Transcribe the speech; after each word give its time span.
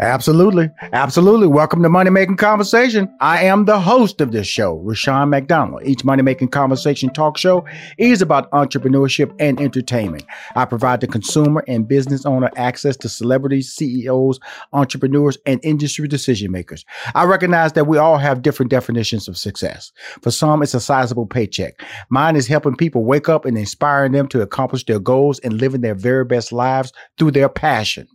Absolutely. 0.00 0.70
Absolutely. 0.92 1.46
Welcome 1.46 1.82
to 1.84 1.88
Money 1.88 2.10
Making 2.10 2.36
Conversation. 2.36 3.14
I 3.20 3.44
am 3.44 3.64
the 3.64 3.78
host 3.78 4.20
of 4.20 4.32
this 4.32 4.46
show, 4.46 4.78
Rushion 4.78 5.30
McDonald. 5.30 5.82
Each 5.84 6.04
Money 6.04 6.22
Making 6.22 6.48
Conversation 6.48 7.10
talk 7.10 7.38
show 7.38 7.64
is 7.96 8.20
about 8.20 8.50
entrepreneurship 8.50 9.32
and 9.38 9.60
entertainment. 9.60 10.24
I 10.56 10.64
provide 10.64 11.00
the 11.00 11.06
consumer 11.06 11.62
and 11.68 11.86
business 11.86 12.26
owner 12.26 12.50
access 12.56 12.96
to 12.98 13.08
celebrities, 13.08 13.72
CEOs, 13.72 14.40
entrepreneurs, 14.72 15.38
and 15.46 15.60
industry 15.62 16.08
decision 16.08 16.50
makers. 16.50 16.84
I 17.14 17.24
recognize 17.24 17.74
that 17.74 17.86
we 17.86 17.96
all 17.96 18.18
have 18.18 18.42
different 18.42 18.70
definitions 18.70 19.28
of 19.28 19.36
success. 19.36 19.92
For 20.22 20.32
some, 20.32 20.62
it's 20.62 20.74
a 20.74 20.80
sizable 20.80 21.26
paycheck. 21.26 21.80
Mine 22.10 22.34
is 22.34 22.48
helping 22.48 22.74
people 22.74 23.04
wake 23.04 23.28
up 23.28 23.44
and 23.44 23.56
inspiring 23.56 24.10
them 24.10 24.26
to 24.28 24.42
accomplish 24.42 24.84
their 24.86 24.98
goals 24.98 25.38
and 25.40 25.60
living 25.60 25.82
their 25.82 25.94
very 25.94 26.24
best 26.24 26.50
lives 26.50 26.92
through 27.16 27.30
their 27.30 27.48
passion 27.48 28.08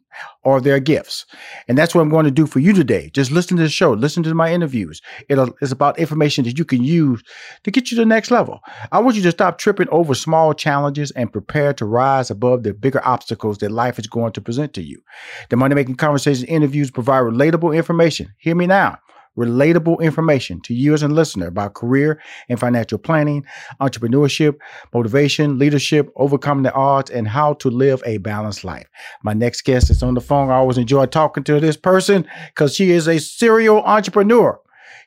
or 0.44 0.62
their 0.62 0.80
gifts. 0.80 1.26
And 1.68 1.78
that's 1.78 1.94
what 1.94 2.02
I'm 2.02 2.10
going 2.10 2.26
to 2.26 2.32
do 2.32 2.46
for 2.46 2.60
you 2.60 2.74
today. 2.74 3.10
Just 3.14 3.32
listen 3.32 3.58
to 3.58 3.64
the 3.64 3.70
show, 3.70 3.92
listen 3.94 4.24
to 4.24 4.34
my 4.34 4.54
interviews. 4.54 5.02
It'll, 5.28 5.54
it's 5.62 5.72
about 5.72 6.00
information 6.00 6.46
that 6.46 6.58
you 6.58 6.66
can 6.66 6.84
use 6.84 7.24
to 7.64 7.72
get 7.72 7.92
you 7.92 7.98
to 7.98 8.02
the 8.02 8.06
next 8.06 8.32
level. 8.32 8.60
I 8.92 9.00
want 9.00 9.16
you 9.16 9.24
to 9.24 9.32
stop 9.32 9.58
tripping 9.58 9.90
over 9.90 10.16
small 10.16 10.54
challenges 10.54 11.12
and 11.12 11.32
prepare 11.32 11.74
to 11.76 11.86
rise 11.86 12.30
above 12.30 12.64
the 12.64 12.74
bigger 12.74 13.06
obstacles 13.06 13.58
that 13.60 13.72
life 13.72 14.00
is 14.00 14.08
going 14.08 14.34
to 14.34 14.42
present 14.42 14.74
to 14.74 14.82
you. 14.82 15.02
The 15.50 15.58
Money 15.58 15.76
Making 15.76 15.96
Conversations 15.96 16.44
interviews 16.44 16.92
provide 16.92 17.24
relatable 17.24 17.76
information. 17.76 18.34
Hear 18.38 18.56
me 18.56 18.68
now 18.68 19.00
relatable 19.38 20.00
information 20.02 20.62
to 20.62 20.74
you 20.74 20.94
as 20.94 21.04
a 21.04 21.08
listener 21.08 21.48
about 21.48 21.74
career 21.74 22.22
and 22.50 22.60
financial 22.60 22.98
planning, 22.98 23.46
entrepreneurship, 23.82 24.56
motivation, 24.94 25.58
leadership, 25.58 26.12
overcoming 26.16 26.64
the 26.64 26.74
odds, 26.74 27.10
and 27.10 27.28
how 27.28 27.54
to 27.54 27.70
live 27.70 28.04
a 28.06 28.18
balanced 28.18 28.64
life. 28.64 28.88
My 29.24 29.34
next 29.34 29.64
guest 29.64 29.90
is 29.90 30.04
on 30.04 30.14
the 30.14 30.22
phone. 30.22 30.50
I 30.50 30.56
always 30.56 30.78
enjoy 30.78 31.06
talking 31.06 31.44
to 31.46 31.60
this 31.60 31.78
person 31.78 32.28
because 32.48 32.76
she 32.76 32.92
is 32.92 33.08
a 33.08 33.20
serial 33.20 33.82
entrepreneur. 33.84 34.60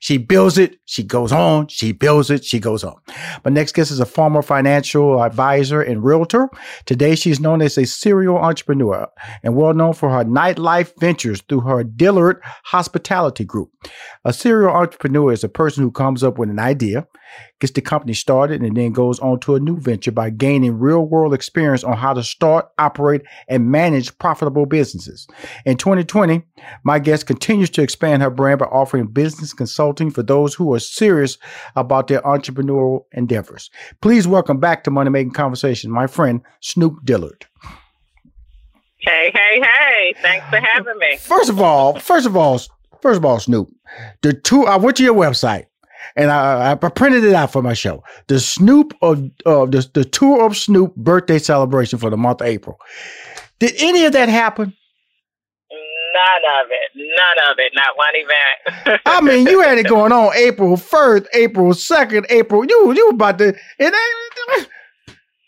She 0.03 0.19
builds 0.19 0.59
it, 0.59 0.81
she 0.85 1.05
goes 1.05 1.31
on, 1.31 1.69
she 1.69 1.93
builds 1.93 2.29
it, 2.29 2.45
she 2.45 2.59
goes 2.59 2.83
on. 2.83 2.97
My 3.45 3.53
next 3.53 3.73
guest 3.73 3.93
is 3.93 4.01
a 4.01 4.05
former 4.05 4.43
financial 4.43 5.23
advisor 5.23 5.81
and 5.81 6.03
realtor. 6.03 6.49
Today, 6.87 7.15
she's 7.15 7.39
known 7.39 7.63
as 7.63 7.79
a 7.79 7.87
serial 7.87 8.37
entrepreneur 8.37 9.09
and 9.45 9.55
well 9.55 9.75
known 9.75 9.93
for 9.93 10.11
her 10.11 10.25
nightlife 10.25 10.99
ventures 10.99 11.41
through 11.49 11.61
her 11.61 11.85
Dillard 11.85 12.41
Hospitality 12.65 13.45
Group. 13.45 13.71
A 14.25 14.33
serial 14.33 14.75
entrepreneur 14.75 15.31
is 15.31 15.45
a 15.45 15.49
person 15.49 15.85
who 15.85 15.93
comes 15.93 16.25
up 16.25 16.37
with 16.37 16.51
an 16.51 16.59
idea, 16.59 17.07
gets 17.61 17.73
the 17.73 17.81
company 17.81 18.13
started, 18.13 18.61
and 18.61 18.77
then 18.77 18.91
goes 18.91 19.21
on 19.21 19.39
to 19.39 19.55
a 19.55 19.61
new 19.61 19.79
venture 19.79 20.11
by 20.11 20.31
gaining 20.31 20.81
real 20.81 21.03
world 21.07 21.33
experience 21.33 21.85
on 21.85 21.97
how 21.97 22.13
to 22.13 22.25
start, 22.25 22.67
operate, 22.77 23.23
and 23.47 23.71
manage 23.71 24.19
profitable 24.19 24.67
businesses. 24.67 25.29
In 25.65 25.77
2020, 25.77 26.43
my 26.83 26.99
guest 26.99 27.29
continues 27.29 27.71
to 27.71 27.83
expand 27.83 28.21
her 28.23 28.31
brand 28.31 28.59
by 28.59 28.67
offering 28.67 29.07
business 29.07 29.53
consulting 29.53 29.92
for 30.11 30.23
those 30.23 30.55
who 30.55 30.73
are 30.75 30.79
serious 30.79 31.39
about 31.77 32.09
their 32.09 32.21
entrepreneurial 32.23 33.05
endeavors. 33.13 33.71
Please 34.01 34.27
welcome 34.27 34.59
back 34.59 34.85
to 34.85 34.91
Money 34.91 35.11
Making 35.11 35.33
Conversation, 35.33 35.91
my 35.91 36.07
friend 36.07 36.41
Snoop 36.61 37.05
Dillard. 37.05 37.47
Hey, 38.99 39.33
hey, 39.35 39.61
hey. 39.61 40.15
Thanks 40.23 40.47
for 40.49 40.59
having 40.59 40.99
me. 40.99 41.17
First 41.17 41.51
of 41.51 41.61
all, 41.61 41.99
first 41.99 42.27
of 42.27 42.37
all, 42.37 42.61
first 43.01 43.19
of 43.19 43.25
all, 43.25 43.41
Snoop, 43.41 43.69
the 44.23 44.33
two 44.33 44.67
I 44.67 44.77
went 44.77 44.97
to 44.99 45.03
your 45.03 45.15
website 45.15 45.67
and 46.17 46.31
I, 46.31 46.73
I 46.73 46.75
printed 46.75 47.25
it 47.25 47.35
out 47.35 47.53
for 47.53 47.63
my 47.63 47.75
show. 47.75 48.03
The 48.29 48.39
Snoop 48.41 48.95
of 49.03 49.25
uh, 49.47 49.67
the, 49.67 49.89
the 49.95 50.05
tour 50.05 50.45
of 50.45 50.57
Snoop 50.57 50.95
birthday 50.97 51.39
celebration 51.39 51.99
for 51.99 52.11
the 52.11 52.17
month 52.17 52.41
of 52.41 52.47
April. 52.47 52.79
Did 53.59 53.75
any 53.79 54.05
of 54.05 54.13
that 54.13 54.29
happen? 54.29 54.75
None 56.15 56.63
of 56.63 56.69
it. 56.71 56.91
None 56.95 57.51
of 57.51 57.59
it. 57.59 57.73
Not 57.75 57.97
one 57.97 58.09
event. 58.15 59.01
I 59.07 59.21
mean, 59.21 59.47
you 59.47 59.61
had 59.61 59.79
it 59.79 59.89
going 59.89 60.13
on 60.13 60.35
April 60.37 60.77
first, 60.77 61.27
April 61.35 61.73
second, 61.75 62.27
April. 62.31 62.65
You 62.65 62.93
you 62.93 63.09
about 63.11 63.39
to 63.39 63.55
and 63.79 63.95
uh, 63.95 64.65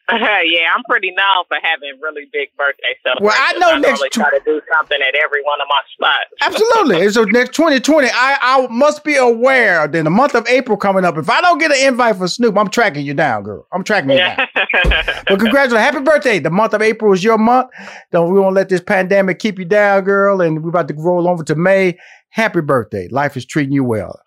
yeah, 0.13 0.69
I'm 0.75 0.83
pretty 0.89 1.13
known 1.13 1.45
for 1.49 1.57
having 1.63 1.99
really 2.03 2.29
big 2.31 2.51
birthday 2.59 2.95
celebrations. 3.03 3.23
Well, 3.23 3.35
I 3.37 3.59
know 3.59 3.71
I 3.71 3.79
next 3.79 4.13
try 4.13 4.29
to 4.29 4.41
do 4.45 4.61
something 4.75 4.99
at 5.01 5.15
every 5.15 5.43
one 5.43 5.59
of 5.63 5.67
my 5.69 5.81
spots. 5.95 6.25
Absolutely. 6.43 7.09
so 7.09 7.25
next 7.25 7.57
2020, 7.57 8.09
I, 8.09 8.37
I 8.41 8.67
must 8.67 9.03
be 9.03 9.17
aware 9.17 9.89
that 9.89 10.05
the 10.05 10.11
month 10.11 10.35
of 10.35 10.47
April 10.47 10.77
coming 10.77 11.07
up. 11.07 11.17
If 11.17 11.31
I 11.31 11.41
don't 11.41 11.57
get 11.57 11.71
an 11.71 11.89
invite 11.89 12.17
for 12.17 12.29
Snoop, 12.29 12.59
I'm 12.59 12.69
tracking 12.69 13.07
you 13.07 13.15
down, 13.15 13.45
girl. 13.45 13.67
I'm 13.73 13.83
tracking 13.83 14.11
you 14.11 14.19
down. 14.19 14.47
but 14.55 15.39
congratulations. 15.39 15.79
Happy 15.79 16.01
birthday. 16.01 16.39
The 16.39 16.51
month 16.51 16.75
of 16.75 16.83
April 16.83 17.15
is 17.15 17.25
your 17.25 17.39
month. 17.39 17.71
Don't 18.13 18.31
we 18.31 18.39
won't 18.39 18.55
let 18.55 18.69
this 18.69 18.83
pandemic 18.83 19.39
keep 19.39 19.59
you 19.59 19.65
down, 19.65 20.05
girl. 20.05 20.43
And 20.43 20.63
we're 20.63 20.69
about 20.69 20.89
to 20.89 20.95
roll 20.95 21.27
over 21.27 21.43
to 21.45 21.55
May. 21.55 21.99
Happy 22.29 22.61
birthday. 22.61 23.09
Life 23.09 23.39
is 23.39 23.47
treating 23.47 23.73
you 23.73 23.85
well. 23.85 24.21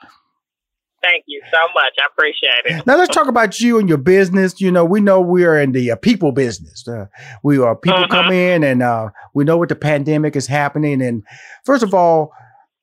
Thank 1.01 1.25
you 1.27 1.41
so 1.51 1.59
much. 1.75 1.93
I 2.01 2.07
appreciate 2.11 2.65
it. 2.65 2.85
Now 2.87 2.97
let's 2.97 3.13
talk 3.13 3.27
about 3.27 3.59
you 3.59 3.77
and 3.79 3.87
your 3.87 3.99
business. 3.99 4.59
You 4.59 4.71
know, 4.71 4.83
we 4.83 4.99
know 4.99 5.21
we 5.21 5.45
are 5.45 5.59
in 5.59 5.71
the 5.71 5.91
uh, 5.91 5.95
people 5.95 6.31
business. 6.31 6.87
Uh, 6.87 7.05
we 7.43 7.59
are 7.59 7.75
people 7.75 7.99
Uh-huh. 7.99 8.23
come 8.23 8.31
in 8.31 8.63
and 8.63 8.81
uh, 8.81 9.09
we 9.33 9.43
know 9.43 9.57
what 9.57 9.69
the 9.69 9.75
pandemic 9.75 10.35
is 10.35 10.47
happening. 10.47 11.01
And 11.01 11.23
first 11.65 11.83
of 11.83 11.93
all, 11.93 12.31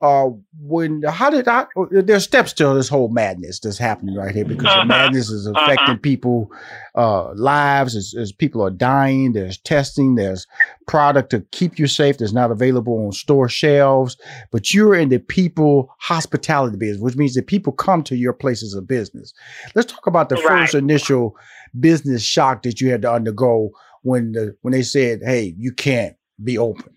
uh, 0.04 0.28
when 0.60 1.02
how 1.02 1.30
did 1.30 1.48
I? 1.48 1.66
There's 1.90 2.24
steps 2.24 2.52
to 2.54 2.74
this 2.74 2.88
whole 2.88 3.08
madness 3.08 3.58
that's 3.60 3.78
happening 3.78 4.14
right 4.16 4.34
here 4.34 4.44
because 4.44 4.64
the 4.64 4.80
Uh-huh. 4.80 4.84
madness 4.84 5.30
is 5.30 5.46
affecting 5.46 5.94
Uh-huh. 5.94 6.10
people 6.10 6.50
uh, 6.94 7.32
lives 7.32 7.96
as, 7.96 8.14
as 8.22 8.30
people 8.30 8.60
are 8.62 8.70
dying. 8.70 9.32
There's 9.32 9.58
testing. 9.58 10.14
There's 10.16 10.46
product 10.86 11.30
to 11.30 11.40
keep 11.58 11.78
you 11.78 11.86
safe 11.86 12.18
that's 12.18 12.32
not 12.40 12.50
available 12.50 12.96
on 13.06 13.12
store 13.12 13.48
shelves. 13.48 14.16
But 14.52 14.72
you're 14.74 14.94
in 14.94 15.08
the 15.08 15.18
people 15.20 15.88
hospitality 15.98 16.76
business, 16.76 17.02
which 17.02 17.16
means 17.16 17.34
that 17.34 17.46
people 17.46 17.72
come 17.72 18.02
to 18.04 18.16
your 18.16 18.32
places 18.34 18.74
of 18.74 18.86
business. 18.86 19.32
Let's 19.74 19.90
talk 19.92 20.06
about 20.06 20.28
the 20.28 20.36
Right. 20.36 20.46
first 20.46 20.74
initial 20.74 21.34
business 21.80 22.22
shock 22.22 22.62
that 22.64 22.80
you 22.80 22.90
had 22.90 23.02
to 23.02 23.12
undergo 23.12 23.70
when 24.02 24.32
the 24.32 24.54
when 24.62 24.72
they 24.72 24.82
said, 24.82 25.20
"Hey, 25.24 25.54
you 25.58 25.72
can't 25.72 26.14
be 26.42 26.58
open." 26.58 26.92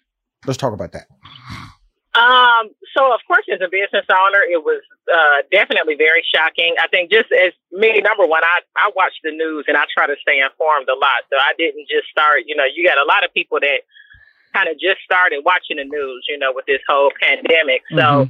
Let's 0.46 0.58
talk 0.58 0.74
about 0.74 0.92
that. 0.92 1.08
Um, 2.18 2.74
so 2.98 3.14
of 3.14 3.22
course, 3.30 3.46
as 3.54 3.62
a 3.62 3.70
business 3.70 4.06
owner, 4.10 4.42
it 4.42 4.64
was 4.66 4.82
uh, 5.06 5.46
definitely 5.52 5.94
very 5.94 6.26
shocking. 6.34 6.74
I 6.82 6.88
think 6.90 7.12
just 7.12 7.30
as 7.32 7.54
me, 7.72 8.02
number 8.02 8.26
one, 8.26 8.42
I, 8.44 8.66
I 8.76 8.90
watch 8.96 9.14
the 9.24 9.30
news 9.32 9.66
and 9.68 9.78
I 9.78 9.86
try 9.94 10.08
to 10.08 10.16
stay 10.22 10.42
informed 10.42 10.90
a 10.90 10.98
lot. 10.98 11.30
So 11.30 11.38
I 11.38 11.54
didn't 11.58 11.88
just 11.88 12.10
start, 12.10 12.44
you 12.50 12.56
know, 12.56 12.66
you 12.66 12.82
got 12.84 12.98
a 12.98 13.06
lot 13.06 13.24
of 13.24 13.32
people 13.34 13.60
that 13.62 13.86
kind 14.52 14.68
of 14.68 14.80
just 14.80 14.98
started 15.06 15.46
watching 15.46 15.78
the 15.78 15.86
news, 15.86 16.26
you 16.28 16.40
know, 16.40 16.52
with 16.54 16.66
this 16.66 16.82
whole 16.90 17.12
pandemic. 17.22 17.84
So 17.94 18.26
Mhm. 18.26 18.30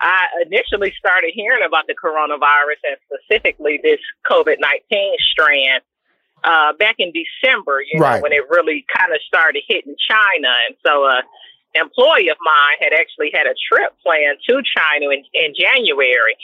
I 0.00 0.28
initially 0.44 0.92
started 0.98 1.32
hearing 1.34 1.62
about 1.64 1.86
the 1.88 1.94
coronavirus 1.94 2.80
and 2.88 2.96
specifically 3.04 3.80
this 3.82 4.00
COVID 4.30 4.56
19 4.60 5.16
strand 5.30 5.82
uh, 6.44 6.72
back 6.74 6.96
in 6.98 7.12
December, 7.12 7.82
you 7.82 8.00
Right. 8.00 8.16
know, 8.16 8.20
when 8.22 8.32
it 8.32 8.48
really 8.48 8.84
kind 8.96 9.12
of 9.12 9.20
started 9.22 9.62
hitting 9.68 9.96
China. 10.08 10.54
And 10.66 10.76
so 10.86 11.04
a 11.04 11.22
employee 11.76 12.28
of 12.28 12.38
mine 12.40 12.76
had 12.80 12.92
actually 12.92 13.30
had 13.32 13.46
a 13.46 13.54
trip 13.68 13.94
planned 14.02 14.38
to 14.48 14.62
China 14.76 15.10
in, 15.10 15.24
in 15.32 15.54
January. 15.54 16.36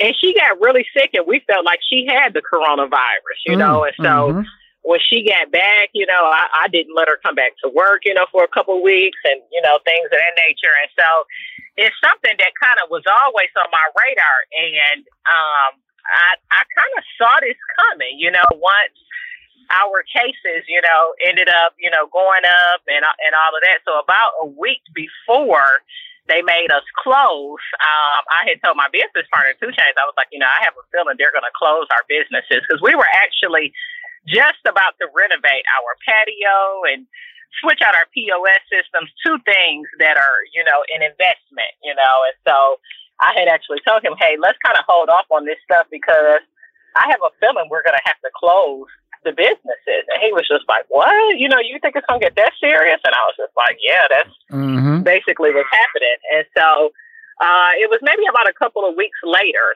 And 0.00 0.14
she 0.16 0.32
got 0.32 0.60
really 0.60 0.86
sick, 0.96 1.10
and 1.12 1.26
we 1.26 1.40
felt 1.46 1.64
like 1.64 1.80
she 1.84 2.06
had 2.08 2.32
the 2.32 2.40
coronavirus, 2.40 3.38
you 3.44 3.56
know. 3.56 3.84
And 3.84 3.94
so 4.00 4.32
Mhm. 4.32 4.44
when 4.82 5.00
she 5.00 5.28
got 5.28 5.50
back, 5.52 5.90
you 5.92 6.06
know, 6.06 6.24
I, 6.24 6.64
I 6.64 6.68
didn't 6.68 6.94
let 6.94 7.08
her 7.08 7.20
come 7.22 7.34
back 7.34 7.52
to 7.62 7.68
work, 7.68 8.02
you 8.04 8.14
know, 8.14 8.24
for 8.32 8.42
a 8.42 8.48
couple 8.48 8.76
of 8.76 8.82
weeks 8.82 9.18
and, 9.24 9.42
you 9.52 9.60
know, 9.60 9.78
things 9.84 10.06
of 10.06 10.16
that 10.16 10.34
nature. 10.48 10.72
And 10.72 10.90
so 10.96 11.08
it's 11.76 11.96
something 12.00 12.32
that 12.38 12.52
kind 12.56 12.78
of 12.82 12.88
was 12.88 13.04
always 13.04 13.52
on 13.60 13.68
my 13.70 13.86
radar. 13.92 14.38
And 14.56 15.04
um, 15.28 15.70
I, 16.08 16.32
I 16.50 16.62
kind 16.72 16.92
of 16.96 17.04
saw 17.20 17.36
this 17.40 17.60
coming, 17.76 18.16
you 18.16 18.30
know, 18.30 18.48
once 18.56 18.96
our 19.70 20.02
cases, 20.06 20.66
you 20.66 20.82
know, 20.82 21.14
ended 21.22 21.48
up, 21.48 21.78
you 21.78 21.90
know, 21.90 22.10
going 22.10 22.44
up 22.44 22.82
and, 22.90 23.02
and 23.02 23.32
all 23.34 23.52
of 23.54 23.62
that. 23.62 23.78
So 23.86 23.98
about 24.02 24.34
a 24.42 24.46
week 24.46 24.82
before 24.94 25.82
they 26.26 26.42
made 26.42 26.70
us 26.70 26.86
close, 26.98 27.62
um, 27.82 28.22
I 28.30 28.46
had 28.50 28.58
told 28.62 28.78
my 28.78 28.90
business 28.90 29.26
partner, 29.30 29.54
2 29.58 29.70
Chainz, 29.74 29.98
I 29.98 30.06
was 30.06 30.18
like, 30.18 30.30
you 30.30 30.38
know, 30.38 30.50
I 30.50 30.62
have 30.62 30.74
a 30.74 30.84
feeling 30.94 31.18
they're 31.18 31.34
going 31.34 31.46
to 31.46 31.56
close 31.58 31.86
our 31.90 32.06
businesses 32.06 32.62
because 32.66 32.82
we 32.82 32.94
were 32.94 33.08
actually 33.14 33.74
just 34.26 34.60
about 34.66 34.98
to 35.00 35.08
renovate 35.10 35.64
our 35.70 35.90
patio 36.04 36.86
and 36.90 37.06
switch 37.58 37.82
out 37.82 37.98
our 37.98 38.06
POS 38.14 38.62
systems, 38.70 39.10
two 39.24 39.38
things 39.42 39.86
that 39.98 40.14
are, 40.14 40.46
you 40.54 40.62
know, 40.62 40.78
an 40.94 41.02
investment, 41.02 41.72
you 41.82 41.94
know. 41.94 42.14
And 42.26 42.36
so 42.46 42.78
I 43.18 43.34
had 43.34 43.48
actually 43.48 43.82
told 43.82 44.04
him, 44.06 44.14
hey, 44.18 44.38
let's 44.38 44.58
kind 44.62 44.78
of 44.78 44.84
hold 44.86 45.10
off 45.10 45.26
on 45.30 45.46
this 45.46 45.58
stuff 45.66 45.86
because 45.90 46.42
I 46.94 47.10
have 47.10 47.22
a 47.22 47.32
feeling 47.38 47.66
we're 47.70 47.86
going 47.86 47.98
to 47.98 48.06
have 48.06 48.18
to 48.22 48.30
close 48.34 48.86
the 49.24 49.32
businesses. 49.32 50.04
And 50.12 50.22
he 50.22 50.32
was 50.32 50.46
just 50.48 50.64
like, 50.68 50.84
what? 50.88 51.38
You 51.38 51.48
know, 51.48 51.58
you 51.58 51.78
think 51.80 51.96
it's 51.96 52.06
going 52.06 52.20
to 52.20 52.26
get 52.26 52.36
that 52.36 52.52
serious? 52.60 53.00
And 53.04 53.14
I 53.14 53.22
was 53.28 53.36
just 53.36 53.52
like, 53.56 53.76
yeah, 53.80 54.04
that's 54.08 54.34
Mhm. 54.50 55.04
basically 55.04 55.52
what's 55.52 55.68
happening. 55.70 56.18
And 56.34 56.44
so 56.56 56.90
uh, 57.40 57.70
it 57.78 57.88
was 57.90 58.00
maybe 58.02 58.24
about 58.28 58.48
a 58.48 58.52
couple 58.52 58.84
of 58.88 58.96
weeks 58.96 59.18
later 59.24 59.74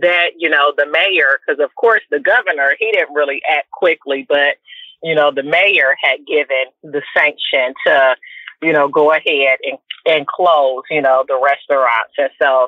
that, 0.00 0.30
you 0.38 0.48
know, 0.48 0.72
the 0.76 0.86
mayor, 0.86 1.40
because 1.44 1.62
of 1.62 1.74
course 1.74 2.02
the 2.10 2.20
governor, 2.20 2.74
he 2.78 2.90
didn't 2.92 3.14
really 3.14 3.42
act 3.48 3.70
quickly, 3.70 4.24
but, 4.28 4.56
you 5.02 5.14
know, 5.14 5.30
the 5.30 5.42
mayor 5.42 5.94
had 6.02 6.26
given 6.26 6.66
the 6.82 7.02
sanction 7.16 7.74
to, 7.86 8.16
you 8.62 8.72
know, 8.72 8.88
go 8.88 9.12
ahead 9.12 9.58
and 9.64 9.78
and 10.06 10.26
close, 10.26 10.82
you 10.90 11.00
know, 11.00 11.24
the 11.26 11.40
restaurants. 11.42 12.12
And 12.18 12.30
so 12.40 12.64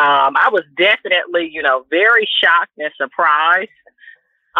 um, 0.00 0.36
I 0.36 0.48
was 0.50 0.62
definitely, 0.76 1.50
you 1.52 1.62
know, 1.62 1.84
very 1.90 2.26
shocked 2.42 2.72
and 2.78 2.90
surprised. 2.96 3.68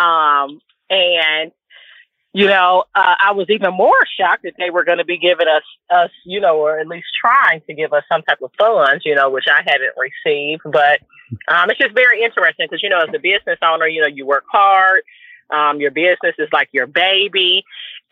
Um, 0.00 0.60
and 0.88 1.52
you 2.32 2.46
know, 2.46 2.84
uh, 2.94 3.14
I 3.18 3.32
was 3.32 3.46
even 3.48 3.74
more 3.74 3.98
shocked 4.18 4.42
that 4.44 4.52
they 4.58 4.70
were 4.70 4.84
going 4.84 4.98
to 4.98 5.04
be 5.04 5.18
giving 5.18 5.48
us, 5.48 5.62
us, 5.90 6.10
you 6.26 6.40
know, 6.40 6.58
or 6.58 6.78
at 6.78 6.86
least 6.86 7.06
trying 7.20 7.62
to 7.66 7.74
give 7.74 7.92
us 7.92 8.04
some 8.10 8.22
type 8.22 8.38
of 8.42 8.50
funds, 8.58 9.04
you 9.04 9.14
know, 9.14 9.30
which 9.30 9.46
I 9.50 9.62
hadn't 9.66 9.94
received. 9.96 10.62
But 10.64 11.00
um, 11.48 11.70
it's 11.70 11.80
just 11.80 11.94
very 11.94 12.22
interesting 12.22 12.66
because, 12.70 12.82
you 12.82 12.90
know, 12.90 13.00
as 13.00 13.08
a 13.14 13.18
business 13.18 13.58
owner, 13.62 13.88
you 13.88 14.02
know, 14.02 14.08
you 14.08 14.26
work 14.26 14.44
hard. 14.52 15.02
Um, 15.50 15.80
your 15.80 15.90
business 15.90 16.34
is 16.38 16.48
like 16.52 16.68
your 16.72 16.86
baby. 16.86 17.64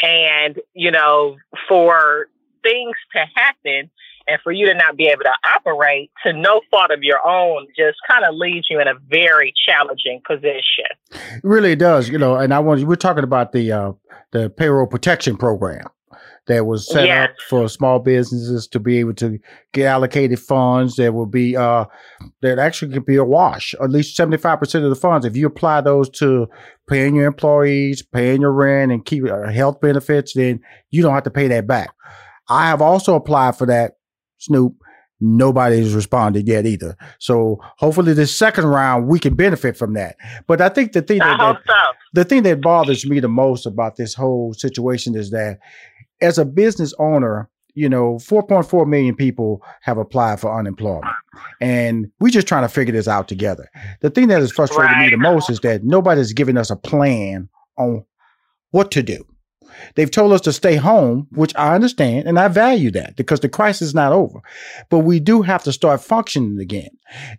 And, 0.02 0.58
you 0.72 0.90
know, 0.90 1.36
for 1.68 2.28
things 2.62 2.96
to 3.14 3.24
happen, 3.34 3.90
and 4.28 4.40
for 4.42 4.52
you 4.52 4.66
to 4.66 4.74
not 4.74 4.96
be 4.96 5.06
able 5.06 5.22
to 5.22 5.48
operate 5.54 6.10
to 6.24 6.32
no 6.32 6.60
fault 6.70 6.90
of 6.90 7.02
your 7.02 7.26
own 7.26 7.66
just 7.76 7.98
kind 8.08 8.24
of 8.24 8.34
leaves 8.34 8.66
you 8.70 8.80
in 8.80 8.88
a 8.88 8.94
very 9.08 9.52
challenging 9.68 10.20
position. 10.26 10.86
It 11.10 11.40
really 11.42 11.76
does, 11.76 12.08
you 12.08 12.18
know. 12.18 12.36
And 12.36 12.52
I 12.52 12.58
want 12.58 12.84
we're 12.84 12.96
talking 12.96 13.24
about 13.24 13.52
the 13.52 13.72
uh, 13.72 13.92
the 14.32 14.50
payroll 14.50 14.86
protection 14.86 15.36
program 15.36 15.86
that 16.46 16.66
was 16.66 16.88
set 16.88 17.06
yes. 17.06 17.28
up 17.28 17.36
for 17.48 17.68
small 17.68 17.98
businesses 17.98 18.66
to 18.68 18.78
be 18.78 18.98
able 18.98 19.14
to 19.14 19.38
get 19.72 19.86
allocated 19.86 20.38
funds 20.38 20.96
that 20.96 21.12
will 21.12 21.26
be 21.26 21.56
uh 21.56 21.84
that 22.42 22.58
actually 22.58 22.92
could 22.92 23.04
be 23.04 23.16
a 23.16 23.24
wash 23.24 23.74
at 23.82 23.90
least 23.90 24.16
75% 24.16 24.84
of 24.84 24.90
the 24.90 24.96
funds 24.96 25.26
if 25.26 25.36
you 25.36 25.46
apply 25.46 25.80
those 25.80 26.08
to 26.10 26.46
paying 26.88 27.16
your 27.16 27.26
employees 27.26 28.02
paying 28.02 28.40
your 28.40 28.52
rent 28.52 28.92
and 28.92 29.04
keep 29.04 29.24
uh, 29.24 29.50
health 29.50 29.80
benefits 29.80 30.34
then 30.34 30.60
you 30.90 31.02
don't 31.02 31.14
have 31.14 31.24
to 31.24 31.30
pay 31.30 31.48
that 31.48 31.66
back 31.66 31.90
i 32.48 32.68
have 32.68 32.80
also 32.80 33.14
applied 33.14 33.56
for 33.56 33.66
that 33.66 33.95
Snoop. 34.38 34.74
Nobody's 35.18 35.94
responded 35.94 36.46
yet 36.46 36.66
either. 36.66 36.94
So 37.18 37.58
hopefully 37.78 38.12
this 38.12 38.36
second 38.36 38.66
round 38.66 39.06
we 39.08 39.18
can 39.18 39.34
benefit 39.34 39.76
from 39.76 39.94
that. 39.94 40.16
But 40.46 40.60
I 40.60 40.68
think 40.68 40.92
the 40.92 41.00
thing 41.00 41.20
that, 41.20 41.38
that 41.38 41.62
so. 41.66 41.98
the 42.12 42.24
thing 42.24 42.42
that 42.42 42.60
bothers 42.60 43.06
me 43.06 43.20
the 43.20 43.28
most 43.28 43.64
about 43.64 43.96
this 43.96 44.12
whole 44.12 44.52
situation 44.52 45.16
is 45.16 45.30
that 45.30 45.58
as 46.20 46.36
a 46.38 46.44
business 46.44 46.92
owner, 46.98 47.48
you 47.76 47.88
know, 47.88 48.14
4.4 48.16 48.86
million 48.86 49.14
people 49.14 49.62
have 49.82 49.98
applied 49.98 50.40
for 50.40 50.58
unemployment. 50.58 51.14
And 51.60 52.10
we're 52.20 52.30
just 52.30 52.48
trying 52.48 52.64
to 52.64 52.68
figure 52.68 52.92
this 52.92 53.06
out 53.06 53.28
together. 53.28 53.70
The 54.00 54.10
thing 54.10 54.28
that 54.28 54.40
has 54.40 54.50
frustrated 54.50 54.92
right. 54.92 55.04
me 55.04 55.10
the 55.10 55.18
most 55.18 55.50
is 55.50 55.60
that 55.60 55.84
nobody's 55.84 56.32
giving 56.32 56.56
us 56.56 56.70
a 56.70 56.76
plan 56.76 57.48
on 57.76 58.04
what 58.70 58.90
to 58.92 59.02
do. 59.02 59.24
They've 59.94 60.10
told 60.10 60.32
us 60.32 60.40
to 60.42 60.52
stay 60.52 60.76
home, 60.76 61.26
which 61.32 61.54
I 61.56 61.74
understand 61.74 62.26
and 62.26 62.38
I 62.38 62.48
value 62.48 62.90
that 62.92 63.16
because 63.16 63.40
the 63.40 63.48
crisis 63.48 63.88
is 63.88 63.94
not 63.94 64.12
over. 64.12 64.40
But 64.90 65.00
we 65.00 65.20
do 65.20 65.42
have 65.42 65.62
to 65.64 65.72
start 65.72 66.00
functioning 66.00 66.58
again. 66.60 66.90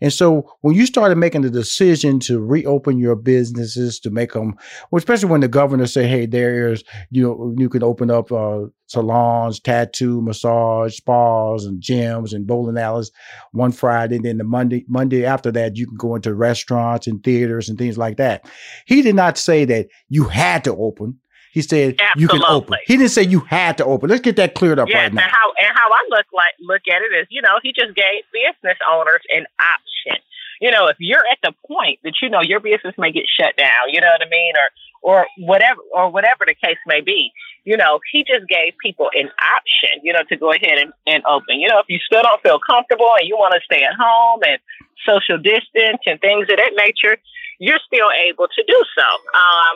And 0.01 0.13
so 0.13 0.49
when 0.61 0.75
you 0.75 0.85
started 0.85 1.17
making 1.17 1.41
the 1.41 1.49
decision 1.49 2.19
to 2.21 2.39
reopen 2.39 2.99
your 2.99 3.15
businesses, 3.15 3.99
to 3.99 4.09
make 4.09 4.33
them, 4.33 4.55
well, 4.91 4.97
especially 4.97 5.29
when 5.29 5.41
the 5.41 5.47
governor 5.47 5.87
said, 5.87 6.09
hey, 6.09 6.25
there's, 6.25 6.83
you 7.11 7.23
know, 7.23 7.53
you 7.57 7.69
can 7.69 7.83
open 7.83 8.09
up 8.09 8.31
uh, 8.31 8.61
salons, 8.87 9.59
tattoo, 9.59 10.21
massage, 10.21 10.95
spas, 10.95 11.65
and 11.65 11.81
gyms 11.81 12.33
and 12.33 12.47
bowling 12.47 12.77
alleys 12.77 13.11
one 13.51 13.71
Friday. 13.71 14.17
And 14.17 14.25
then 14.25 14.37
the 14.37 14.43
Monday, 14.43 14.85
Monday 14.87 15.25
after 15.25 15.51
that, 15.51 15.75
you 15.75 15.85
can 15.85 15.97
go 15.97 16.15
into 16.15 16.33
restaurants 16.33 17.07
and 17.07 17.21
theaters 17.23 17.69
and 17.69 17.77
things 17.77 17.97
like 17.97 18.17
that. 18.17 18.49
He 18.85 19.01
did 19.01 19.15
not 19.15 19.37
say 19.37 19.65
that 19.65 19.87
you 20.09 20.25
had 20.25 20.63
to 20.63 20.75
open. 20.75 21.19
He 21.57 21.63
said 21.63 21.95
Absolutely. 21.97 22.21
you 22.21 22.27
can 22.27 22.43
open. 22.47 22.77
He 22.85 22.97
didn't 22.97 23.09
say 23.09 23.23
you 23.23 23.39
had 23.39 23.79
to 23.79 23.85
open. 23.85 24.11
Let's 24.11 24.21
get 24.21 24.35
that 24.35 24.53
cleared 24.53 24.77
up 24.77 24.89
yes, 24.89 25.09
right 25.09 25.13
now. 25.13 25.23
And 25.23 25.31
how 25.31 25.47
and 25.57 25.73
how 25.73 25.89
I 25.89 26.05
look 26.11 26.27
like 26.31 26.53
look 26.61 26.83
at 26.85 27.01
it 27.01 27.17
is, 27.17 27.25
you 27.31 27.41
know, 27.41 27.57
he 27.63 27.73
just 27.73 27.95
gave 27.95 28.21
business 28.29 28.77
owners 28.85 29.25
an 29.33 29.47
option. 29.57 30.21
You 30.61 30.69
know, 30.69 30.85
if 30.85 30.97
you're 30.99 31.25
at 31.31 31.39
the 31.41 31.53
point 31.65 31.97
that 32.03 32.13
you 32.21 32.29
know 32.29 32.41
your 32.43 32.59
business 32.59 32.93
may 32.99 33.11
get 33.11 33.25
shut 33.25 33.57
down, 33.57 33.89
you 33.89 33.99
know 34.01 34.05
what 34.05 34.21
I 34.21 34.29
mean, 34.29 34.53
or 34.53 34.69
or 35.01 35.27
whatever 35.39 35.81
or 35.95 36.11
whatever 36.11 36.45
the 36.45 36.53
case 36.53 36.77
may 36.85 37.01
be, 37.01 37.31
you 37.65 37.75
know, 37.75 37.97
he 38.11 38.23
just 38.23 38.47
gave 38.47 38.77
people 38.77 39.09
an 39.17 39.31
option, 39.41 39.97
you 40.03 40.13
know, 40.13 40.21
to 40.29 40.37
go 40.37 40.53
ahead 40.53 40.77
and, 40.77 40.93
and 41.07 41.25
open. 41.25 41.57
You 41.57 41.69
know, 41.69 41.79
if 41.79 41.89
you 41.89 41.97
still 42.05 42.21
don't 42.21 42.41
feel 42.43 42.59
comfortable 42.69 43.09
and 43.17 43.27
you 43.27 43.35
want 43.35 43.57
to 43.57 43.61
stay 43.65 43.81
at 43.81 43.97
home 43.97 44.41
and 44.45 44.61
social 45.09 45.41
distance 45.41 46.05
and 46.05 46.21
things 46.21 46.45
of 46.51 46.57
that 46.61 46.77
nature, 46.77 47.17
you're 47.59 47.81
still 47.85 48.09
able 48.13 48.47
to 48.47 48.61
do 48.67 48.79
so. 48.95 49.07
Um, 49.33 49.75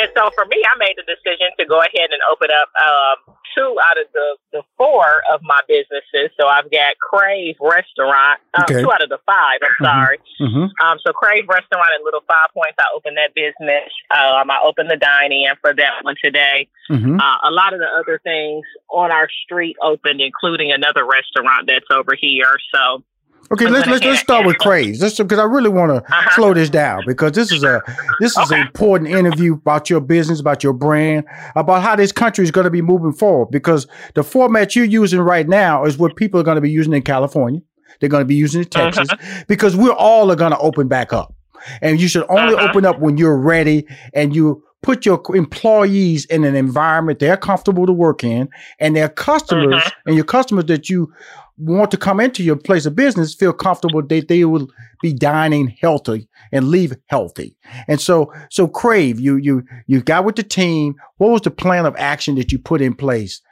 and 0.00 0.08
so 0.16 0.30
for 0.34 0.46
me, 0.46 0.62
I 0.64 0.74
made 0.78 0.96
the 0.96 1.04
decision 1.04 1.52
to 1.58 1.64
go 1.66 1.80
ahead 1.80 2.08
and 2.08 2.20
open 2.30 2.48
up 2.48 2.68
um, 2.80 3.36
two 3.54 3.76
out 3.84 4.00
of 4.00 4.06
the, 4.12 4.28
the 4.52 4.62
four 4.76 5.04
of 5.32 5.40
my 5.42 5.60
businesses. 5.68 6.32
So 6.40 6.48
I've 6.48 6.70
got 6.70 6.96
Crave 6.98 7.56
Restaurant, 7.60 8.40
um, 8.54 8.64
okay. 8.64 8.80
two 8.80 8.90
out 8.92 9.02
of 9.02 9.08
the 9.08 9.20
five, 9.26 9.60
I'm 9.60 9.76
mm-hmm. 9.76 9.84
sorry. 9.84 10.18
Mm-hmm. 10.40 10.66
Um, 10.80 10.96
so 11.04 11.12
Crave 11.12 11.44
Restaurant 11.48 11.92
and 11.96 12.04
Little 12.04 12.24
Five 12.26 12.48
Points, 12.54 12.76
I 12.78 12.88
opened 12.96 13.16
that 13.16 13.34
business. 13.34 13.92
Um, 14.10 14.50
I 14.50 14.60
opened 14.64 14.90
the 14.90 14.96
dining 14.96 15.44
in 15.44 15.54
for 15.60 15.74
that 15.74 16.02
one 16.02 16.16
today. 16.22 16.68
Mm-hmm. 16.90 17.20
Uh, 17.20 17.36
a 17.44 17.52
lot 17.52 17.72
of 17.74 17.80
the 17.80 17.88
other 18.00 18.20
things 18.24 18.64
on 18.88 19.12
our 19.12 19.28
street 19.44 19.76
opened, 19.82 20.20
including 20.20 20.72
another 20.72 21.04
restaurant 21.04 21.68
that's 21.68 21.88
over 21.92 22.16
here. 22.18 22.56
So 22.72 23.04
Okay, 23.50 23.66
let's 23.66 23.86
let's, 23.88 24.04
let's 24.04 24.20
start 24.20 24.44
with 24.44 24.58
Crave. 24.58 24.96
Let's 25.00 25.16
because 25.16 25.38
I 25.38 25.44
really 25.44 25.70
want 25.70 25.90
to 25.90 25.96
uh-huh. 25.96 26.30
slow 26.34 26.54
this 26.54 26.68
down 26.68 27.02
because 27.06 27.32
this 27.32 27.50
is 27.50 27.64
a 27.64 27.80
this 28.20 28.32
is 28.32 28.38
okay. 28.38 28.60
an 28.60 28.66
important 28.66 29.10
interview 29.10 29.54
about 29.54 29.88
your 29.88 30.00
business, 30.00 30.38
about 30.38 30.62
your 30.62 30.74
brand, 30.74 31.24
about 31.56 31.82
how 31.82 31.96
this 31.96 32.12
country 32.12 32.44
is 32.44 32.50
going 32.50 32.66
to 32.66 32.70
be 32.70 32.82
moving 32.82 33.12
forward. 33.12 33.50
Because 33.50 33.86
the 34.14 34.22
format 34.22 34.76
you're 34.76 34.84
using 34.84 35.20
right 35.20 35.48
now 35.48 35.84
is 35.84 35.96
what 35.96 36.14
people 36.16 36.38
are 36.38 36.42
going 36.42 36.56
to 36.56 36.60
be 36.60 36.70
using 36.70 36.92
in 36.92 37.02
California. 37.02 37.62
They're 38.00 38.10
going 38.10 38.20
to 38.20 38.26
be 38.26 38.34
using 38.34 38.62
in 38.62 38.68
Texas 38.68 39.08
uh-huh. 39.10 39.44
because 39.48 39.74
we're 39.74 39.92
all 39.92 40.30
are 40.30 40.36
going 40.36 40.52
to 40.52 40.58
open 40.58 40.86
back 40.86 41.14
up, 41.14 41.34
and 41.80 41.98
you 41.98 42.06
should 42.06 42.26
only 42.28 42.54
uh-huh. 42.54 42.68
open 42.68 42.84
up 42.84 42.98
when 42.98 43.16
you're 43.16 43.38
ready 43.38 43.86
and 44.12 44.36
you 44.36 44.62
put 44.82 45.04
your 45.04 45.20
employees 45.34 46.24
in 46.26 46.44
an 46.44 46.54
environment 46.54 47.18
they're 47.18 47.36
comfortable 47.36 47.86
to 47.86 47.92
work 47.92 48.22
in 48.22 48.48
and 48.78 48.94
their 48.94 49.08
customers 49.08 49.74
uh-huh. 49.74 49.90
and 50.06 50.14
your 50.14 50.24
customers 50.24 50.66
that 50.66 50.88
you 50.88 51.12
want 51.58 51.90
to 51.90 51.96
come 51.96 52.20
into 52.20 52.42
your 52.42 52.56
place 52.56 52.86
of 52.86 52.94
business 52.94 53.34
feel 53.34 53.52
comfortable 53.52 54.00
that 54.00 54.28
they 54.28 54.44
will 54.44 54.68
be 55.02 55.12
dining 55.12 55.68
healthy 55.80 56.28
and 56.52 56.68
leave 56.68 56.94
healthy. 57.06 57.56
And 57.88 58.00
so, 58.00 58.32
so 58.50 58.68
Crave, 58.68 59.20
you 59.20 59.36
you 59.36 59.64
you 59.86 60.00
got 60.00 60.24
with 60.24 60.36
the 60.36 60.42
team. 60.42 60.94
What 61.16 61.30
was 61.30 61.40
the 61.42 61.50
plan 61.50 61.84
of 61.84 61.96
action 61.96 62.36
that 62.36 62.52
you 62.52 62.58
put 62.58 62.80
in 62.80 62.94
place? 62.94 63.42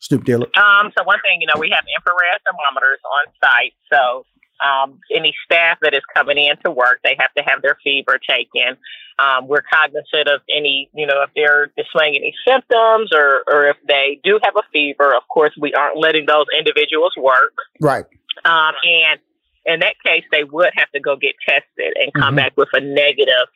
Snoop 0.00 0.24
Dillard. 0.24 0.56
Um, 0.56 0.92
so 0.96 1.04
one 1.04 1.18
thing, 1.22 1.40
you 1.40 1.48
know, 1.48 1.58
we 1.58 1.70
have 1.74 1.84
infrared 1.96 2.40
thermometers 2.46 3.00
on 3.04 3.32
site. 3.42 3.74
So 3.92 4.24
um, 4.64 4.98
any 5.14 5.34
staff 5.44 5.78
that 5.82 5.94
is 5.94 6.02
coming 6.14 6.38
in 6.38 6.56
to 6.64 6.70
work, 6.70 7.00
they 7.04 7.16
have 7.18 7.32
to 7.36 7.42
have 7.42 7.62
their 7.62 7.76
fever 7.82 8.18
taken. 8.18 8.76
Um, 9.18 9.48
we're 9.48 9.62
cognizant 9.62 10.28
of 10.28 10.40
any, 10.48 10.88
you 10.94 11.06
know, 11.06 11.22
if 11.22 11.30
they're 11.34 11.72
displaying 11.76 12.14
any 12.16 12.34
symptoms 12.46 13.10
or, 13.12 13.42
or 13.52 13.66
if 13.66 13.76
they 13.86 14.20
do 14.22 14.38
have 14.44 14.54
a 14.56 14.62
fever, 14.72 15.14
of 15.14 15.26
course, 15.28 15.52
we 15.60 15.74
aren't 15.74 15.98
letting 15.98 16.26
those 16.26 16.46
individuals 16.56 17.12
work. 17.16 17.54
Right. 17.80 18.04
Um, 18.44 18.74
and 18.84 19.20
in 19.66 19.80
that 19.80 19.94
case, 20.04 20.24
they 20.30 20.44
would 20.44 20.70
have 20.76 20.90
to 20.92 21.00
go 21.00 21.16
get 21.16 21.34
tested 21.46 21.94
and 22.00 22.12
come 22.14 22.28
mm-hmm. 22.28 22.36
back 22.36 22.52
with 22.56 22.68
a 22.72 22.80
negative 22.80 23.48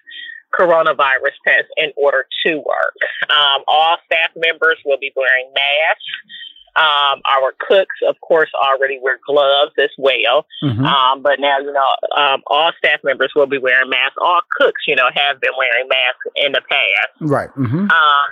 coronavirus 0.53 1.37
test 1.47 1.69
in 1.77 1.93
order 1.97 2.27
to 2.45 2.57
work. 2.57 2.97
Um, 3.31 3.63
all 3.67 3.97
staff 4.05 4.31
members 4.37 4.77
will 4.85 4.99
be 4.99 5.13
wearing 5.17 5.51
masks. 5.55 6.05
Um, 6.75 7.21
our 7.27 7.53
cooks, 7.69 7.97
of 8.09 8.17
course, 8.21 8.49
already 8.55 8.99
wear 9.03 9.19
gloves 9.27 9.73
as 9.79 9.91
well. 9.99 10.47
Mm-hmm. 10.65 10.85
Um, 10.85 11.23
but 11.23 11.39
now, 11.39 11.59
you 11.59 11.73
know, 11.73 12.17
um, 12.17 12.43
all 12.47 12.73
staff 12.79 13.01
members 13.05 13.33
will 13.37 13.47
be 13.47 13.59
wearing 13.59 13.91
masks. 13.91 14.17
All 14.21 14.41
cooks, 14.51 14.83
you 14.87 14.97
know, 14.97 15.11
have 15.15 15.41
been 15.41 15.53
wearing 15.59 15.89
masks 15.89 16.27
in 16.37 16.53
the 16.53 16.63
past. 16.69 17.13
Right. 17.21 17.51
Mm-hmm. 17.51 17.91
Um, 17.91 18.29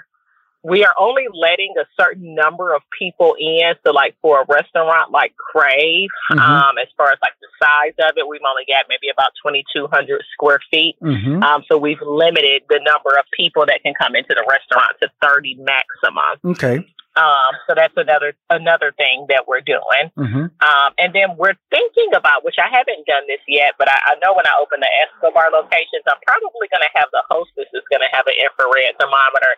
we 0.62 0.84
are 0.84 0.94
only 0.98 1.24
letting 1.32 1.74
a 1.80 1.84
certain 1.98 2.34
number 2.34 2.74
of 2.74 2.82
people 2.98 3.34
in. 3.38 3.74
So, 3.84 3.92
like 3.92 4.16
for 4.20 4.42
a 4.42 4.44
restaurant 4.48 5.10
like 5.10 5.34
Crave, 5.36 6.10
mm-hmm. 6.30 6.38
um, 6.38 6.76
as 6.80 6.88
far 6.96 7.10
as 7.10 7.18
like 7.22 7.32
the 7.40 7.48
size 7.62 7.94
of 8.08 8.16
it, 8.16 8.28
we've 8.28 8.40
only 8.46 8.64
got 8.68 8.84
maybe 8.88 9.08
about 9.10 9.30
2,200 9.42 10.22
square 10.32 10.60
feet. 10.70 10.96
Mm-hmm. 11.02 11.42
Um, 11.42 11.64
so, 11.70 11.78
we've 11.78 12.00
limited 12.02 12.62
the 12.68 12.80
number 12.84 13.10
of 13.18 13.24
people 13.34 13.64
that 13.66 13.82
can 13.82 13.94
come 13.94 14.14
into 14.14 14.34
the 14.34 14.44
restaurant 14.48 14.96
to 15.02 15.08
30 15.22 15.56
maximum. 15.60 16.52
Okay. 16.56 16.86
Um, 17.20 17.52
so 17.68 17.76
that's 17.76 17.92
another 18.00 18.32
another 18.48 18.96
thing 18.96 19.28
that 19.28 19.44
we're 19.44 19.60
doing. 19.60 20.08
Mm-hmm. 20.16 20.48
Um, 20.64 20.90
and 20.96 21.12
then 21.12 21.36
we're 21.36 21.58
thinking 21.68 22.16
about, 22.16 22.48
which 22.48 22.56
I 22.56 22.72
haven't 22.72 23.04
done 23.04 23.28
this 23.28 23.44
yet, 23.44 23.76
but 23.76 23.92
I, 23.92 23.98
I 24.08 24.12
know 24.24 24.32
when 24.32 24.48
I 24.48 24.56
open 24.56 24.80
the 24.80 24.88
Escobar 25.04 25.52
locations, 25.52 26.00
I'm 26.08 26.16
probably 26.24 26.72
going 26.72 26.80
to 26.80 26.92
have 26.96 27.12
the 27.12 27.20
hostess 27.28 27.68
is 27.76 27.84
going 27.92 28.00
to 28.00 28.08
have 28.16 28.24
an 28.24 28.40
infrared 28.40 28.96
thermometer 28.96 29.52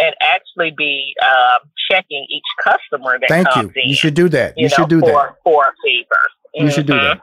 and 0.00 0.16
actually 0.24 0.72
be 0.72 1.12
uh, 1.20 1.60
checking 1.90 2.24
each 2.32 2.48
customer 2.64 3.20
that 3.20 3.28
Thank 3.28 3.48
comes 3.52 3.76
you. 3.76 3.82
in. 3.82 3.88
You 3.92 3.96
should 3.96 4.16
do 4.16 4.28
that. 4.30 4.56
You, 4.56 4.64
you 4.64 4.68
know, 4.72 4.76
should 4.80 4.88
do 4.88 5.00
for, 5.00 5.12
that 5.12 5.36
for 5.44 5.68
fever. 5.84 6.22
You 6.54 6.64
mm-hmm. 6.64 6.72
should 6.72 6.86
do 6.86 6.96
that. 6.96 7.20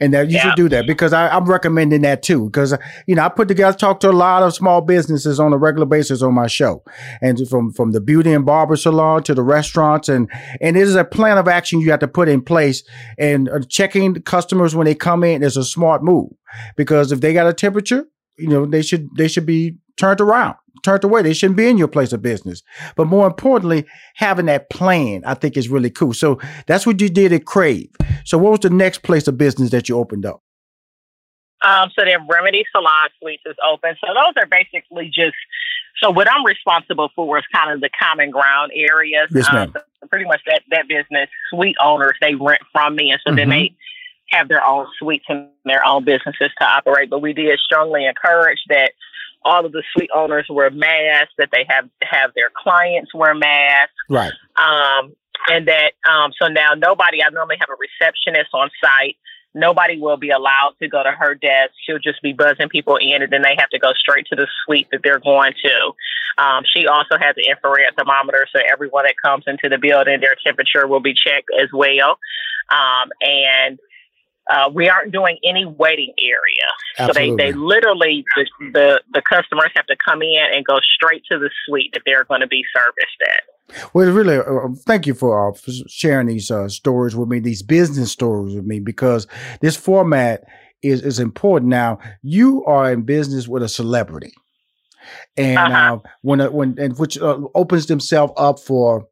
And 0.00 0.12
that 0.14 0.28
you 0.28 0.36
Yeah. 0.36 0.42
should 0.42 0.56
do 0.56 0.68
that 0.70 0.86
because 0.86 1.12
I, 1.12 1.28
I'm 1.28 1.44
recommending 1.46 2.02
that 2.02 2.22
too. 2.22 2.46
Because 2.46 2.76
you 3.06 3.14
know, 3.14 3.24
I 3.24 3.28
put 3.28 3.48
together, 3.48 3.76
talk 3.76 4.00
to 4.00 4.10
a 4.10 4.12
lot 4.12 4.42
of 4.42 4.54
small 4.54 4.80
businesses 4.80 5.38
on 5.40 5.52
a 5.52 5.56
regular 5.58 5.86
basis 5.86 6.22
on 6.22 6.34
my 6.34 6.46
show, 6.46 6.82
and 7.20 7.38
from 7.48 7.72
from 7.72 7.92
the 7.92 8.00
beauty 8.00 8.32
and 8.32 8.44
barber 8.46 8.76
salon 8.76 9.22
to 9.24 9.34
the 9.34 9.42
restaurants, 9.42 10.08
and 10.08 10.28
and 10.60 10.76
it 10.76 10.82
is 10.82 10.94
a 10.94 11.04
plan 11.04 11.38
of 11.38 11.48
action 11.48 11.80
you 11.80 11.90
have 11.90 12.00
to 12.00 12.08
put 12.08 12.28
in 12.28 12.42
place. 12.42 12.82
And 13.18 13.48
uh, 13.48 13.60
checking 13.68 14.14
customers 14.22 14.74
when 14.74 14.84
they 14.86 14.94
come 14.94 15.24
in 15.24 15.42
is 15.42 15.56
a 15.56 15.64
smart 15.64 16.02
move 16.02 16.30
because 16.76 17.12
if 17.12 17.20
they 17.20 17.32
got 17.32 17.46
a 17.46 17.52
temperature, 17.54 18.04
you 18.38 18.48
know, 18.48 18.66
they 18.66 18.82
should 18.82 19.08
they 19.16 19.28
should 19.28 19.46
be 19.46 19.76
turned 19.96 20.20
around, 20.20 20.56
turned 20.84 21.04
away. 21.04 21.22
They 21.22 21.32
shouldn't 21.34 21.56
be 21.56 21.68
in 21.68 21.78
your 21.78 21.88
place 21.88 22.12
of 22.12 22.22
business. 22.22 22.62
But 22.96 23.06
more 23.06 23.26
importantly, 23.26 23.86
having 24.14 24.46
that 24.46 24.70
plan, 24.70 25.22
I 25.24 25.34
think, 25.34 25.56
is 25.56 25.68
really 25.68 25.90
cool. 25.90 26.14
So 26.14 26.40
that's 26.66 26.86
what 26.86 27.00
you 27.00 27.08
did 27.08 27.32
at 27.32 27.44
Crave. 27.44 27.90
So 28.24 28.38
what 28.38 28.50
was 28.50 28.60
the 28.60 28.70
next 28.70 29.02
place 29.02 29.28
of 29.28 29.38
business 29.38 29.70
that 29.70 29.88
you 29.88 29.96
opened 29.96 30.26
up? 30.26 30.42
Um, 31.64 31.90
so 31.96 32.04
then 32.04 32.26
Remedy 32.28 32.64
Salon 32.72 33.08
Suites 33.20 33.42
is 33.46 33.56
open. 33.70 33.94
So 34.00 34.12
those 34.12 34.34
are 34.42 34.46
basically 34.46 35.06
just 35.06 35.36
so 36.02 36.10
what 36.10 36.28
I'm 36.28 36.44
responsible 36.44 37.10
for 37.14 37.38
is 37.38 37.44
kind 37.54 37.70
of 37.72 37.80
the 37.80 37.90
common 38.00 38.30
ground 38.30 38.72
areas. 38.74 39.28
Yes. 39.30 39.46
Um, 39.52 39.72
so 39.72 40.06
pretty 40.08 40.24
much 40.24 40.40
that 40.46 40.62
that 40.70 40.88
business 40.88 41.28
suite 41.50 41.76
owners 41.80 42.14
they 42.20 42.34
rent 42.34 42.60
from 42.72 42.96
me, 42.96 43.12
and 43.12 43.20
so 43.24 43.32
then 43.34 43.48
Mhm. 43.48 43.50
they 43.50 43.74
have 44.30 44.48
their 44.48 44.64
own 44.64 44.88
suites 44.98 45.26
and 45.28 45.48
their 45.64 45.86
own 45.86 46.04
businesses 46.04 46.50
to 46.58 46.64
operate. 46.64 47.10
But 47.10 47.20
we 47.20 47.32
did 47.32 47.56
strongly 47.60 48.06
encourage 48.06 48.60
that 48.68 48.92
all 49.44 49.64
of 49.64 49.72
the 49.72 49.82
suite 49.92 50.10
owners 50.14 50.46
wear 50.48 50.70
masks, 50.70 51.34
that 51.38 51.50
they 51.52 51.66
have 51.68 51.88
have 52.02 52.30
their 52.34 52.50
clients 52.54 53.14
wear 53.14 53.34
masks. 53.34 53.94
Right. 54.08 54.32
Um, 54.56 55.14
and 55.48 55.66
that 55.68 55.92
um, 56.08 56.32
so 56.40 56.48
now 56.48 56.74
nobody. 56.76 57.22
I 57.22 57.30
normally 57.30 57.56
have 57.60 57.68
a 57.68 57.76
receptionist 57.78 58.50
on 58.52 58.70
site. 58.82 59.16
Nobody 59.54 59.98
will 59.98 60.16
be 60.16 60.30
allowed 60.30 60.74
to 60.80 60.88
go 60.88 61.02
to 61.02 61.10
her 61.10 61.34
desk. 61.34 61.72
She'll 61.84 61.98
just 61.98 62.22
be 62.22 62.32
buzzing 62.32 62.70
people 62.70 62.96
in, 62.96 63.22
and 63.22 63.30
then 63.30 63.42
they 63.42 63.54
have 63.58 63.68
to 63.70 63.78
go 63.78 63.92
straight 63.92 64.26
to 64.30 64.36
the 64.36 64.46
suite 64.64 64.88
that 64.92 65.00
they're 65.04 65.20
going 65.20 65.52
to. 65.62 66.42
Um, 66.42 66.64
she 66.64 66.86
also 66.86 67.18
has 67.20 67.34
an 67.36 67.44
infrared 67.50 67.94
thermometer, 67.96 68.46
so 68.54 68.62
everyone 68.70 69.04
that 69.04 69.14
comes 69.22 69.44
into 69.46 69.68
the 69.68 69.76
building, 69.76 70.20
their 70.20 70.36
temperature 70.42 70.86
will 70.86 71.00
be 71.00 71.12
checked 71.12 71.50
as 71.60 71.68
well. 71.70 72.18
Um, 72.70 73.10
and 73.20 73.78
uh, 74.50 74.70
we 74.72 74.88
aren't 74.88 75.12
doing 75.12 75.38
any 75.44 75.64
waiting 75.64 76.12
area. 76.20 77.06
So 77.06 77.12
they, 77.12 77.34
they 77.34 77.52
literally 77.52 78.24
the, 78.36 78.46
the 78.72 79.02
the 79.12 79.22
customers 79.28 79.70
have 79.74 79.86
to 79.86 79.96
come 80.04 80.22
in 80.22 80.44
and 80.54 80.64
go 80.64 80.78
straight 80.94 81.22
to 81.30 81.38
the 81.38 81.50
suite 81.64 81.90
that 81.94 82.02
they're 82.04 82.24
going 82.24 82.40
to 82.40 82.46
be 82.46 82.62
serviced 82.74 83.22
at. 83.34 83.42
Well, 83.94 84.10
really, 84.10 84.36
uh, 84.36 84.74
thank 84.84 85.06
you 85.06 85.14
for, 85.14 85.48
uh, 85.48 85.54
for 85.54 85.70
sharing 85.88 86.26
these 86.26 86.50
uh, 86.50 86.68
stories 86.68 87.16
with 87.16 87.28
me, 87.28 87.38
these 87.40 87.62
business 87.62 88.12
stories 88.12 88.54
with 88.54 88.66
me, 88.66 88.80
because 88.80 89.26
this 89.60 89.76
format 89.76 90.44
is 90.82 91.02
is 91.02 91.18
important. 91.18 91.70
Now, 91.70 91.98
you 92.22 92.64
are 92.66 92.92
in 92.92 93.02
business 93.02 93.48
with 93.48 93.62
a 93.62 93.68
celebrity, 93.68 94.32
and 95.36 95.56
Uh-huh. 95.58 95.94
uh, 95.94 96.08
when 96.22 96.40
a, 96.40 96.50
when 96.50 96.76
and 96.78 96.98
which 96.98 97.16
uh, 97.16 97.38
opens 97.54 97.86
themselves 97.86 98.32
up 98.36 98.58
for 98.58 99.06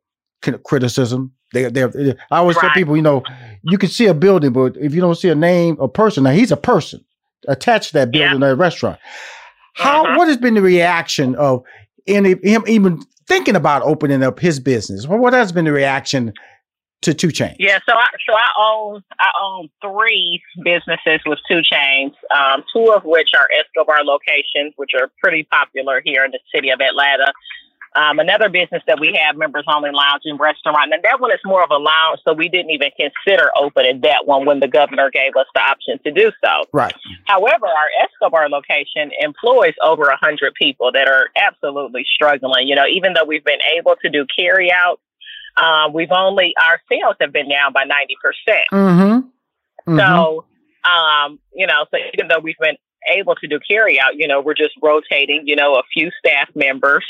criticism. 0.65 1.33
They, 1.53 1.69
they, 1.69 1.83
I 2.31 2.39
always 2.39 2.57
tell 2.57 2.71
people, 2.71 2.95
you 2.95 3.03
know, 3.03 3.25
you 3.63 3.79
can 3.79 3.89
see 3.89 4.07
a 4.07 4.15
building, 4.15 4.53
but 4.53 4.77
if 4.77 4.95
you 4.95 5.01
don't 5.01 5.15
see 5.17 5.29
a 5.29 5.35
name, 5.35 5.77
a 5.81 5.89
person, 5.89 6.25
now 6.25 6.31
he's 6.31 6.53
a 6.53 6.57
person 6.57 7.05
attached 7.49 7.89
to 7.89 7.93
that 7.95 8.15
Yeah. 8.15 8.29
building, 8.31 8.41
that 8.41 8.57
restaurant. 8.57 8.99
How? 9.75 10.05
Mhm. 10.05 10.17
What 10.17 10.29
has 10.29 10.37
been 10.37 10.55
the 10.55 10.63
reaction 10.63 11.35
of 11.37 11.63
any 12.07 12.35
him 12.43 12.65
even 12.67 13.01
thinking 13.29 13.57
about 13.57 13.83
opening 13.83 14.23
up 14.23 14.41
his 14.41 14.61
business? 14.61 15.07
Well, 15.07 15.19
what 15.19 15.33
has 15.33 15.53
been 15.53 15.65
the 15.65 15.73
reaction 15.73 16.33
to 17.03 17.15
2 17.15 17.29
Chainz? 17.29 17.57
Yeah, 17.59 17.79
so 17.89 17.95
I 17.95 18.07
so 18.29 18.35
I 18.37 18.49
own 18.59 19.03
I 19.21 19.31
own 19.43 19.69
three 19.81 20.43
businesses 20.65 21.21
with 21.25 21.39
2 21.49 21.63
Chainz, 21.63 22.13
um, 22.35 22.63
two 22.75 22.93
of 22.93 23.05
which 23.05 23.31
are 23.39 23.49
Escobar 23.59 24.05
locations, 24.05 24.75
which 24.77 24.91
are 25.01 25.11
pretty 25.23 25.45
popular 25.45 26.03
here 26.05 26.25
in 26.25 26.31
the 26.33 26.41
city 26.55 26.69
of 26.71 26.81
Atlanta. 26.81 27.33
Um, 27.97 28.21
another 28.21 28.49
business 28.49 28.83
that 28.87 29.01
we 29.01 29.19
have, 29.21 29.37
members 29.37 29.65
only 29.67 29.91
lounge 29.91 30.23
and 30.25 30.39
restaurant, 30.39 30.93
and 30.93 31.03
that 31.03 31.21
one 31.21 31.33
is 31.33 31.41
more 31.45 31.65
of 31.65 31.71
a 31.73 31.77
lounge, 31.77 32.21
so 32.25 32.33
we 32.33 32.49
didn't 32.49 32.71
even 32.71 32.91
consider 32.97 33.51
opening 33.59 34.03
that 34.03 34.27
one 34.27 34.47
when 34.47 34.61
the 34.61 34.69
governor 34.69 35.11
gave 35.11 35.35
us 35.35 35.47
the 35.55 35.61
option 35.61 35.99
to 36.05 36.13
do 36.13 36.31
so. 36.45 36.63
Right. 36.73 36.95
However, 37.25 37.67
our 37.67 38.05
Escobar 38.05 38.49
location 38.49 39.11
employs 39.21 39.75
over 39.83 40.05
a 40.05 40.17
hundred 40.17 40.55
people 40.55 40.93
that 40.93 41.09
are 41.09 41.31
absolutely 41.35 42.05
struggling. 42.15 42.69
You 42.69 42.77
know, 42.77 42.87
even 42.87 43.13
though 43.15 43.25
we've 43.25 43.45
been 43.45 43.59
able 43.77 43.97
to 44.03 44.09
do 44.09 44.25
carry 44.39 44.71
out, 44.73 45.01
uh, 45.57 45.91
we've 45.93 46.13
only 46.13 46.55
our 46.65 46.81
sales 46.89 47.17
have 47.21 47.33
been 47.33 47.49
down 47.49 47.73
by 47.73 47.83
ninety 47.83 48.15
percent. 48.23 48.67
Mm-hmm. 48.73 49.99
So, 49.99 50.45
um, 50.85 51.41
you 51.53 51.67
know, 51.67 51.87
so 51.91 51.99
even 52.15 52.29
though 52.29 52.39
we've 52.39 52.59
been 52.61 52.77
able 53.15 53.35
to 53.37 53.47
do 53.47 53.59
carry 53.67 53.99
out, 54.01 54.17
you 54.17 54.27
know, 54.29 54.41
we're 54.41 54.55
just 54.55 54.73
rotating, 54.83 55.43
you 55.47 55.57
know, 55.57 55.75
a 55.75 55.83
few 55.93 56.11
staff 56.19 56.49
members. 56.55 57.05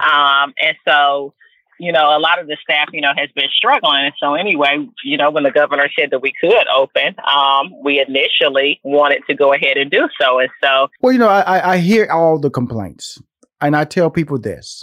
Um, 0.00 0.54
and 0.62 0.76
so, 0.86 1.34
you 1.80 1.90
know, 1.90 2.16
a 2.16 2.20
lot 2.20 2.40
of 2.40 2.46
the 2.46 2.56
staff, 2.62 2.88
you 2.92 3.00
know, 3.00 3.12
has 3.16 3.28
been 3.34 3.48
struggling. 3.54 4.04
And 4.04 4.14
so 4.20 4.34
anyway, 4.34 4.86
you 5.04 5.16
know, 5.16 5.30
when 5.30 5.42
the 5.42 5.50
governor 5.50 5.88
said 5.98 6.10
that 6.12 6.20
we 6.20 6.32
could 6.40 6.66
open, 6.74 7.16
um, 7.28 7.72
we 7.82 8.00
initially 8.00 8.80
wanted 8.84 9.22
to 9.28 9.34
go 9.34 9.52
ahead 9.52 9.76
and 9.76 9.90
do 9.90 10.08
so. 10.20 10.38
And 10.38 10.50
so, 10.62 10.88
Well, 11.00 11.12
you 11.12 11.18
know, 11.18 11.28
I, 11.28 11.72
I- 11.72 11.78
hear 11.78 12.06
all 12.10 12.38
the 12.38 12.50
complaints, 12.50 13.20
and 13.60 13.76
I 13.76 13.84
tell 13.84 14.10
people 14.10 14.38
this. 14.38 14.82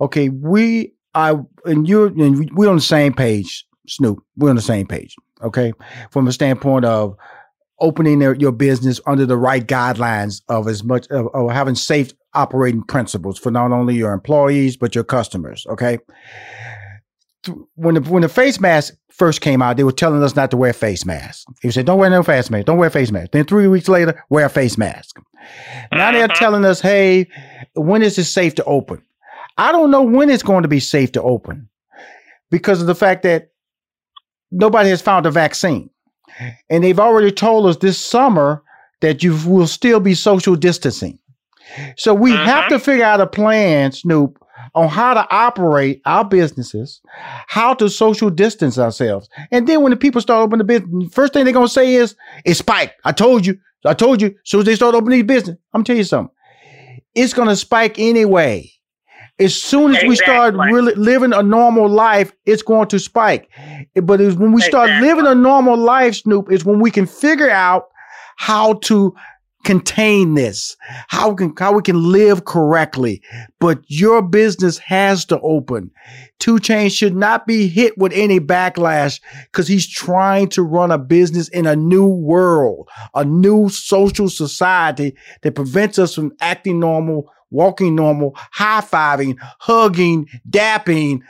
Okay, 0.00 0.28
we, 0.28 0.92
I, 1.14 1.34
and 1.64 1.88
you, 1.88 2.06
and 2.06 2.50
we're 2.54 2.68
on 2.68 2.76
the 2.76 2.82
same 2.82 3.14
page, 3.14 3.64
Snoop. 3.88 4.18
We're 4.36 4.50
on 4.50 4.56
the 4.56 4.62
same 4.62 4.86
page. 4.86 5.14
Okay, 5.42 5.72
from 6.10 6.26
a 6.26 6.32
standpoint 6.32 6.84
of 6.86 7.14
opening 7.80 8.18
their, 8.18 8.34
your 8.34 8.52
business 8.52 9.00
under 9.06 9.26
the 9.26 9.36
right 9.36 9.66
guidelines 9.66 10.42
of 10.48 10.66
as 10.68 10.82
much 10.82 11.06
of, 11.08 11.28
of 11.34 11.50
having 11.50 11.74
safe 11.74 12.12
operating 12.34 12.82
principles 12.82 13.38
for 13.38 13.50
not 13.50 13.72
only 13.72 13.94
your 13.94 14.12
employees 14.12 14.76
but 14.76 14.94
your 14.94 15.04
customers. 15.04 15.66
Okay. 15.68 15.98
When 17.76 17.94
the 17.94 18.00
when 18.00 18.22
the 18.22 18.28
face 18.28 18.58
mask 18.58 18.94
first 19.12 19.40
came 19.40 19.62
out, 19.62 19.76
they 19.76 19.84
were 19.84 19.92
telling 19.92 20.20
us 20.22 20.34
not 20.34 20.50
to 20.50 20.56
wear 20.56 20.72
face 20.72 21.04
masks. 21.06 21.44
He 21.62 21.70
said, 21.70 21.86
"Don't 21.86 21.98
wear 21.98 22.10
no 22.10 22.24
face 22.24 22.50
mask. 22.50 22.66
Don't 22.66 22.78
wear 22.78 22.90
face 22.90 23.12
mask." 23.12 23.30
Then 23.30 23.44
three 23.44 23.68
weeks 23.68 23.88
later, 23.88 24.20
wear 24.30 24.46
a 24.46 24.48
face 24.48 24.76
mask. 24.76 25.20
Now 25.92 26.10
they're 26.10 26.26
Mhm. 26.26 26.34
telling 26.34 26.64
us, 26.64 26.80
"Hey, 26.80 27.28
when 27.74 28.02
is 28.02 28.18
it 28.18 28.24
safe 28.24 28.56
to 28.56 28.64
open?" 28.64 29.00
I 29.58 29.70
don't 29.70 29.92
know 29.92 30.02
when 30.02 30.28
it's 30.28 30.42
going 30.42 30.62
to 30.62 30.68
be 30.68 30.80
safe 30.80 31.12
to 31.12 31.22
open 31.22 31.68
because 32.50 32.80
of 32.80 32.88
the 32.88 32.96
fact 32.96 33.22
that 33.22 33.50
nobody 34.50 34.90
has 34.90 35.00
found 35.00 35.24
a 35.24 35.30
vaccine. 35.30 35.88
And 36.70 36.84
they've 36.84 37.00
already 37.00 37.32
told 37.32 37.66
us 37.66 37.76
this 37.78 37.98
summer 37.98 38.62
that 39.00 39.22
you 39.22 39.36
will 39.46 39.66
still 39.66 40.00
be 40.00 40.14
social 40.14 40.56
distancing. 40.56 41.18
So 41.96 42.14
we 42.14 42.30
have 42.30 42.64
Mhm. 42.64 42.68
to 42.70 42.78
figure 42.78 43.04
out 43.04 43.20
a 43.20 43.26
plan, 43.26 43.92
Snoop, 43.92 44.38
on 44.74 44.88
how 44.88 45.14
to 45.14 45.26
operate 45.30 46.00
our 46.06 46.24
businesses, 46.24 47.00
how 47.46 47.74
to 47.74 47.88
social 47.88 48.30
distance 48.30 48.78
ourselves. 48.78 49.28
And 49.50 49.66
then 49.66 49.82
when 49.82 49.90
the 49.90 49.96
people 49.96 50.20
start 50.20 50.42
opening 50.42 50.58
the 50.66 50.80
business, 50.80 51.12
first 51.12 51.32
thing 51.32 51.44
they're 51.44 51.52
gonna 51.54 51.68
say 51.68 51.94
is, 51.94 52.14
it's 52.44 52.58
spiked. 52.60 52.94
I 53.04 53.12
told 53.12 53.44
you. 53.46 53.56
I 53.84 53.94
told 53.94 54.20
you. 54.22 54.34
So 54.44 54.58
as 54.60 54.64
they 54.64 54.74
start 54.74 54.94
opening 54.94 55.18
these 55.20 55.26
business. 55.26 55.56
I'm 55.72 55.78
gonna 55.80 55.84
tell 55.84 55.96
you 55.96 56.04
something. 56.04 56.32
It's 57.14 57.32
gonna 57.32 57.56
spike 57.56 57.98
anyway. 57.98 58.70
As 59.38 59.54
soon 59.54 59.94
as 59.94 60.02
we 60.04 60.16
start 60.16 60.54
really 60.54 60.94
living 60.94 61.32
a 61.34 61.42
normal 61.42 61.88
life, 61.88 62.32
it's 62.46 62.62
going 62.62 62.88
to 62.88 62.98
spike. 62.98 63.50
But 63.94 64.20
it's 64.20 64.36
when 64.36 64.52
we 64.52 64.62
start 64.62 64.88
Exactly. 64.88 65.08
living 65.08 65.26
a 65.26 65.34
normal 65.34 65.76
life, 65.76 66.14
Snoop, 66.16 66.50
is 66.50 66.64
when 66.64 66.80
we 66.80 66.90
can 66.90 67.06
figure 67.06 67.50
out 67.50 67.88
how 68.36 68.74
to 68.74 69.14
contain 69.66 70.34
this, 70.34 70.76
how 71.08 71.30
we 71.30 71.36
can 71.36 71.52
how 71.58 71.72
we 71.72 71.82
can 71.82 72.10
live 72.12 72.44
correctly. 72.44 73.20
But 73.58 73.80
your 73.88 74.22
business 74.22 74.78
has 74.78 75.24
to 75.26 75.40
open. 75.40 75.90
2 76.38 76.56
Chainz 76.56 76.92
should 76.92 77.16
not 77.16 77.46
be 77.46 77.66
hit 77.66 77.98
with 77.98 78.12
any 78.12 78.38
backlash 78.38 79.20
because 79.46 79.66
he's 79.66 79.86
trying 79.86 80.48
to 80.50 80.62
run 80.62 80.92
a 80.92 80.98
business 80.98 81.48
in 81.48 81.66
a 81.66 81.74
new 81.74 82.06
world, 82.06 82.88
a 83.14 83.24
new 83.24 83.68
social 83.68 84.30
society 84.30 85.16
that 85.42 85.56
prevents 85.56 85.98
us 85.98 86.14
from 86.14 86.32
acting 86.40 86.78
normal, 86.78 87.30
walking 87.50 87.96
normal, 87.96 88.34
high 88.52 88.80
fiving, 88.80 89.36
hugging, 89.58 90.28
dapping, 90.48 91.20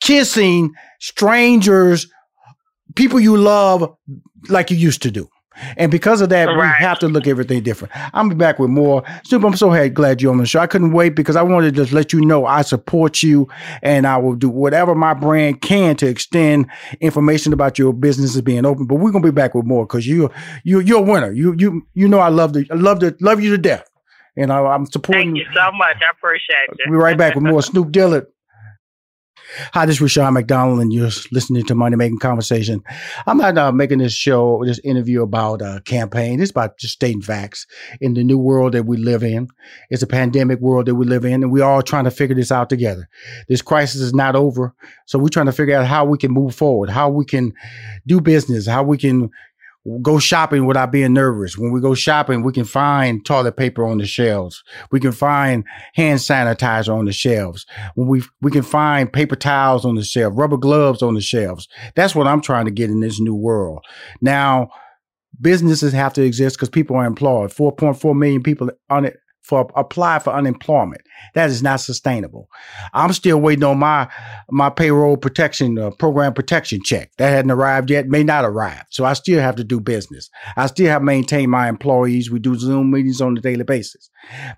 kissing 0.00 0.72
strangers, 0.98 2.10
people 2.96 3.20
you 3.20 3.36
love 3.36 3.96
like 4.48 4.72
you 4.72 4.76
used 4.76 5.02
to 5.02 5.12
do. 5.12 5.28
And 5.76 5.90
because 5.90 6.20
of 6.20 6.28
that, 6.30 6.48
we 6.48 6.62
have 6.62 6.98
to 7.00 7.08
look 7.08 7.26
at 7.26 7.30
everything 7.30 7.62
different. 7.62 7.92
I'm 8.14 8.28
be 8.28 8.34
back 8.34 8.58
with 8.58 8.70
more. 8.70 9.02
Snoop, 9.24 9.44
I'm 9.44 9.56
so 9.56 9.70
happy, 9.70 9.88
glad 9.90 10.20
you're 10.20 10.32
on 10.32 10.38
the 10.38 10.46
show. 10.46 10.60
I 10.60 10.66
couldn't 10.66 10.92
wait 10.92 11.14
because 11.14 11.36
I 11.36 11.42
wanted 11.42 11.74
to 11.74 11.82
just 11.82 11.92
let 11.92 12.12
you 12.12 12.20
know 12.20 12.46
I 12.46 12.62
support 12.62 13.22
you 13.22 13.48
and 13.82 14.06
I 14.06 14.16
will 14.16 14.34
do 14.34 14.48
whatever 14.48 14.94
my 14.94 15.14
brand 15.14 15.62
can 15.62 15.96
to 15.96 16.06
extend 16.06 16.66
information 17.00 17.52
about 17.52 17.78
your 17.78 17.92
businesses 17.92 18.40
being 18.42 18.64
open. 18.64 18.86
But 18.86 18.96
we're 18.96 19.12
gonna 19.12 19.24
be 19.24 19.30
back 19.30 19.54
with 19.54 19.64
more 19.64 19.86
because 19.86 20.06
you 20.06 20.30
you 20.64 20.80
you're 20.80 21.00
a 21.00 21.02
winner. 21.02 21.32
You 21.32 21.54
you 21.58 21.86
you 21.94 22.08
know 22.08 22.18
I 22.18 22.28
love 22.28 22.52
the 22.52 22.66
I 22.70 22.74
love 22.74 23.00
the 23.00 23.16
love 23.20 23.40
you 23.40 23.50
to 23.50 23.58
death. 23.58 23.88
And 24.38 24.52
I, 24.52 24.58
I'm 24.58 24.84
supporting 24.84 25.34
thank 25.34 25.36
you 25.38 25.46
so 25.54 25.72
much. 25.72 25.96
I 26.06 26.10
appreciate 26.10 26.68
you. 26.68 26.84
We'll 26.90 26.98
be 26.98 27.02
right 27.02 27.16
back 27.16 27.34
with 27.34 27.44
more 27.44 27.62
Snoop 27.62 27.90
Dillard. 27.90 28.26
Hi, 29.74 29.86
this 29.86 29.96
is 29.96 30.00
Rushion 30.00 30.34
McDonald, 30.34 30.80
and 30.80 30.92
you're 30.92 31.10
listening 31.30 31.64
to 31.66 31.74
Money 31.74 31.94
Making 31.94 32.18
Conversation. 32.18 32.82
I'm 33.28 33.38
not 33.38 33.56
uh, 33.56 33.70
making 33.70 33.98
this 33.98 34.12
show, 34.12 34.64
this 34.64 34.80
interview 34.80 35.22
about 35.22 35.62
a 35.62 35.82
campaign. 35.84 36.40
It's 36.40 36.50
about 36.50 36.78
just 36.78 36.94
stating 36.94 37.22
facts 37.22 37.64
in 38.00 38.14
the 38.14 38.24
new 38.24 38.38
world 38.38 38.74
that 38.74 38.86
we 38.86 38.96
live 38.96 39.22
in. 39.22 39.48
It's 39.88 40.02
a 40.02 40.06
pandemic 40.06 40.58
world 40.58 40.86
that 40.86 40.96
we 40.96 41.06
live 41.06 41.24
in, 41.24 41.44
and 41.44 41.52
we're 41.52 41.64
all 41.64 41.82
trying 41.82 42.04
to 42.04 42.10
figure 42.10 42.34
this 42.34 42.50
out 42.50 42.68
together. 42.68 43.08
This 43.48 43.62
crisis 43.62 44.00
is 44.00 44.12
not 44.12 44.34
over, 44.34 44.74
so 45.06 45.18
we're 45.18 45.28
trying 45.28 45.46
to 45.46 45.52
figure 45.52 45.76
out 45.76 45.86
how 45.86 46.04
we 46.04 46.18
can 46.18 46.32
move 46.32 46.54
forward, 46.54 46.90
how 46.90 47.08
we 47.08 47.24
can 47.24 47.54
do 48.06 48.20
business, 48.20 48.66
how 48.66 48.82
we 48.82 48.98
can 48.98 49.30
go 50.02 50.18
shopping 50.18 50.66
without 50.66 50.92
being 50.92 51.12
nervous. 51.12 51.56
When 51.56 51.72
we 51.72 51.80
go 51.80 51.94
shopping, 51.94 52.42
we 52.42 52.52
can 52.52 52.64
find 52.64 53.24
toilet 53.24 53.56
paper 53.56 53.86
on 53.86 53.98
the 53.98 54.06
shelves. 54.06 54.62
We 54.90 55.00
can 55.00 55.12
find 55.12 55.64
hand 55.94 56.20
sanitizer 56.20 56.96
on 56.96 57.04
the 57.04 57.12
shelves. 57.12 57.66
When 57.94 58.08
we 58.08 58.22
we 58.40 58.50
can 58.50 58.62
find 58.62 59.12
paper 59.12 59.36
towels 59.36 59.84
on 59.84 59.94
the 59.94 60.04
shelf, 60.04 60.32
rubber 60.36 60.56
gloves 60.56 61.02
on 61.02 61.14
the 61.14 61.20
shelves. 61.20 61.68
That's 61.94 62.14
what 62.14 62.26
I'm 62.26 62.40
trying 62.40 62.64
to 62.66 62.70
get 62.70 62.90
in 62.90 63.00
this 63.00 63.20
new 63.20 63.34
world. 63.34 63.84
Now, 64.20 64.70
businesses 65.40 65.92
have 65.92 66.12
to 66.14 66.22
exist 66.22 66.56
because 66.56 66.70
people 66.70 66.96
are 66.96 67.06
employed. 67.06 67.50
4.4 67.50 68.16
million 68.16 68.42
people 68.42 68.70
on 68.90 69.04
it 69.04 69.16
for 69.46 69.70
apply 69.76 70.18
for 70.18 70.32
unemployment. 70.32 71.02
That 71.34 71.50
is 71.50 71.62
not 71.62 71.80
sustainable. 71.80 72.48
I'm 72.92 73.12
still 73.12 73.40
waiting 73.40 73.62
on 73.62 73.78
my 73.78 74.08
my 74.50 74.70
payroll 74.70 75.16
protection 75.16 75.78
uh, 75.78 75.90
program 75.92 76.34
protection 76.34 76.80
check. 76.82 77.12
That 77.18 77.30
hadn't 77.30 77.52
arrived 77.52 77.88
yet, 77.88 78.08
may 78.08 78.24
not 78.24 78.44
arrive. 78.44 78.82
So 78.90 79.04
I 79.04 79.12
still 79.12 79.40
have 79.40 79.54
to 79.56 79.64
do 79.64 79.78
business. 79.78 80.28
I 80.56 80.66
still 80.66 80.88
have 80.88 81.02
to 81.02 81.04
maintain 81.04 81.48
my 81.48 81.68
employees. 81.68 82.28
We 82.28 82.40
do 82.40 82.56
Zoom 82.56 82.90
meetings 82.90 83.20
on 83.20 83.38
a 83.38 83.40
daily 83.40 83.62
basis 83.62 84.10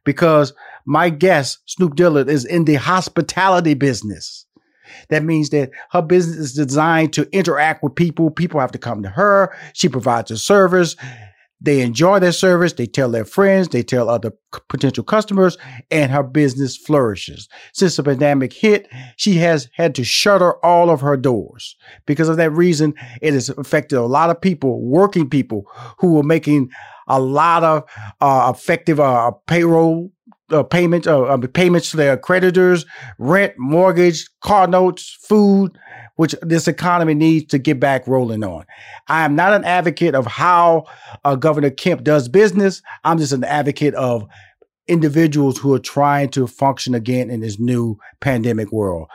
because 0.05 0.55
my 0.87 1.11
guest 1.11 1.59
Snoop 1.67 1.95
Dillard 1.95 2.31
is 2.31 2.47
in 2.47 2.65
the 2.65 2.77
hospitality 2.77 3.75
business. 3.75 4.47
That 5.11 5.23
means 5.23 5.51
that 5.51 5.71
her 5.91 6.01
business 6.01 6.39
is 6.39 6.55
designed 6.55 7.13
to 7.13 7.29
interact 7.31 7.83
with 7.83 7.95
people. 7.95 8.31
People 8.31 8.59
have 8.61 8.73
to 8.73 8.79
come 8.79 9.03
to 9.03 9.11
her. 9.11 9.55
She 9.75 9.91
provides 9.91 10.31
a 10.31 10.39
service. 10.39 10.97
They 11.61 11.81
enjoy 11.81 12.21
their 12.21 12.33
service, 12.33 12.73
they 12.75 12.87
tell 12.87 13.11
their 13.11 13.25
friends, 13.25 13.69
they 13.69 13.83
tell 13.83 14.09
other 14.09 14.33
potential 14.69 15.03
customers, 15.03 15.59
and 15.91 16.13
her 16.13 16.23
business 16.23 16.77
flourishes. 16.77 17.49
Since 17.73 17.97
the 17.97 18.05
pandemic 18.05 18.53
hit, 18.53 18.89
she 19.17 19.35
has 19.35 19.69
had 19.75 19.95
to 19.97 20.05
shutter 20.05 20.65
all 20.65 20.89
of 20.89 21.01
her 21.01 21.17
doors. 21.17 21.77
Because 22.07 22.29
of 22.29 22.37
that 22.37 22.51
reason, 22.51 22.95
it 23.21 23.35
has 23.35 23.49
affected 23.49 23.99
a 23.99 24.03
lot 24.03 24.31
of 24.31 24.41
people, 24.41 24.81
working 24.83 25.29
people, 25.29 25.65
who 25.99 26.15
were 26.15 26.23
making 26.23 26.71
a 27.09 27.19
lot 27.19 27.65
of 27.65 27.85
uh, 28.21 28.53
effective 28.55 29.01
uh, 29.01 29.33
payroll 29.47 30.13
uh, 30.51 30.63
payments, 30.63 31.07
uh, 31.07 31.23
uh, 31.23 31.37
payments 31.49 31.91
to 31.91 31.97
their 31.97 32.17
creditors, 32.17 32.87
rent, 33.19 33.55
mortgage, 33.59 34.29
car 34.41 34.67
notes, 34.67 35.17
food, 35.23 35.79
which 36.19 36.35
this 36.43 36.67
economy 36.67 37.15
needs 37.15 37.47
to 37.47 37.59
get 37.59 37.79
back 37.79 38.05
rolling 38.09 38.43
on. 38.43 38.67
I 39.07 39.25
am 39.25 39.37
not 39.37 39.53
an 39.53 39.63
advocate 39.63 40.17
of 40.17 40.27
how 40.27 40.87
uh, 41.25 41.37
Governor 41.37 41.71
Kemp 41.71 42.03
does 42.03 42.29
business. 42.29 42.83
I'm 43.05 43.19
just 43.19 43.33
an 43.33 43.45
advocate 43.45 43.95
of 43.95 44.27
individuals 44.89 45.59
who 45.59 45.73
are 45.75 45.79
trying 45.79 46.31
to 46.31 46.49
function 46.49 46.93
again 46.93 47.31
in 47.31 47.39
this 47.39 47.61
new 47.61 48.01
pandemic 48.19 48.73
world. 48.73 49.09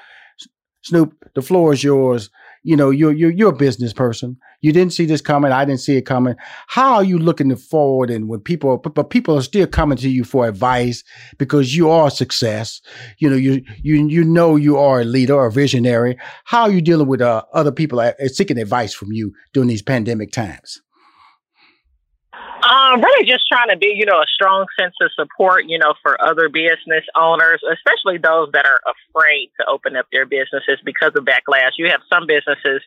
Snoop, 0.84 1.14
the 1.36 1.42
floor 1.42 1.74
is 1.74 1.84
yours. 1.84 2.30
You 2.64 2.78
know, 2.78 2.90
you're, 2.90 3.12
you're, 3.12 3.32
you're 3.32 3.50
a 3.50 3.56
business 3.56 3.94
person. 3.94 4.38
You 4.62 4.72
didn't 4.72 4.94
see 4.94 5.06
this 5.06 5.22
coming. 5.22 5.52
I 5.52 5.66
didn't 5.66 5.82
see 5.82 5.98
it 5.98 6.04
coming. 6.04 6.36
How 6.68 6.96
are 6.96 7.04
you 7.04 7.18
looking 7.18 7.54
forward? 7.58 8.10
And 8.10 8.30
when 8.30 8.40
people, 8.40 8.78
but, 8.78 9.10
people 9.10 9.38
are 9.38 9.42
still 9.42 9.68
coming 9.68 9.98
to 9.98 10.10
you 10.10 10.24
for 10.24 10.48
advice 10.48 11.04
because 11.38 11.76
you 11.76 11.90
are 11.90 12.10
success. 12.10 12.82
You 13.18 13.30
know, 13.30 13.36
you 13.36 13.64
you 13.82 14.08
you 14.08 14.24
know 14.24 14.56
you 14.56 14.78
are 14.78 15.02
a 15.02 15.04
leader 15.04 15.34
or 15.34 15.48
a 15.48 15.52
visionary. 15.52 16.18
How 16.46 16.64
are 16.64 16.72
you 16.72 16.82
dealing 16.82 17.08
with 17.08 17.22
uh, 17.22 17.44
other 17.54 17.72
people 17.72 18.02
seeking 18.28 18.58
advice 18.58 18.94
from 18.94 19.12
you 19.12 19.34
during 19.52 19.68
these 19.68 19.82
pandemic 19.82 20.32
times? 20.32 20.83
Um, 22.64 23.02
really 23.02 23.26
just 23.26 23.44
trying 23.52 23.70
to 23.70 23.78
be, 23.78 23.94
you 23.96 24.06
know, 24.06 24.20
a 24.20 24.26
strong 24.34 24.66
sense 24.80 24.96
of 25.02 25.12
support, 25.16 25.66
you 25.68 25.78
know, 25.78 25.94
for 26.02 26.20
other 26.22 26.48
business 26.48 27.04
owners, 27.16 27.62
especially 27.72 28.18
those 28.18 28.50
that 28.54 28.66
are 28.66 28.80
afraid 28.88 29.52
to 29.60 29.66
open 29.68 29.96
up 29.96 30.08
their 30.12 30.26
businesses 30.26 30.80
because 30.86 31.12
of 31.16 31.26
backlash. 31.26 31.72
You 31.78 31.90
have 31.90 32.02
some 32.12 32.26
businesses 32.26 32.82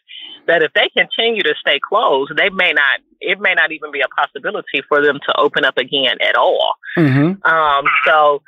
that 0.47 0.63
if 0.63 0.73
they 0.73 0.89
continue 0.97 1.43
to 1.43 1.55
stay 1.61 1.79
closed, 1.87 2.33
they 2.37 2.49
may 2.49 2.73
not, 2.73 3.01
it 3.21 3.39
may 3.41 3.55
not 3.55 3.73
even 3.73 3.93
be 3.93 4.01
a 4.01 4.09
possibility 4.09 4.83
for 4.89 5.05
them 5.05 5.19
to 5.27 5.39
open 5.39 5.65
up 5.65 5.77
again 5.77 6.17
at 6.23 6.37
all. 6.37 6.75
Mm-hmm. 6.97 7.45
Um, 7.45 7.85
so, 8.07 8.43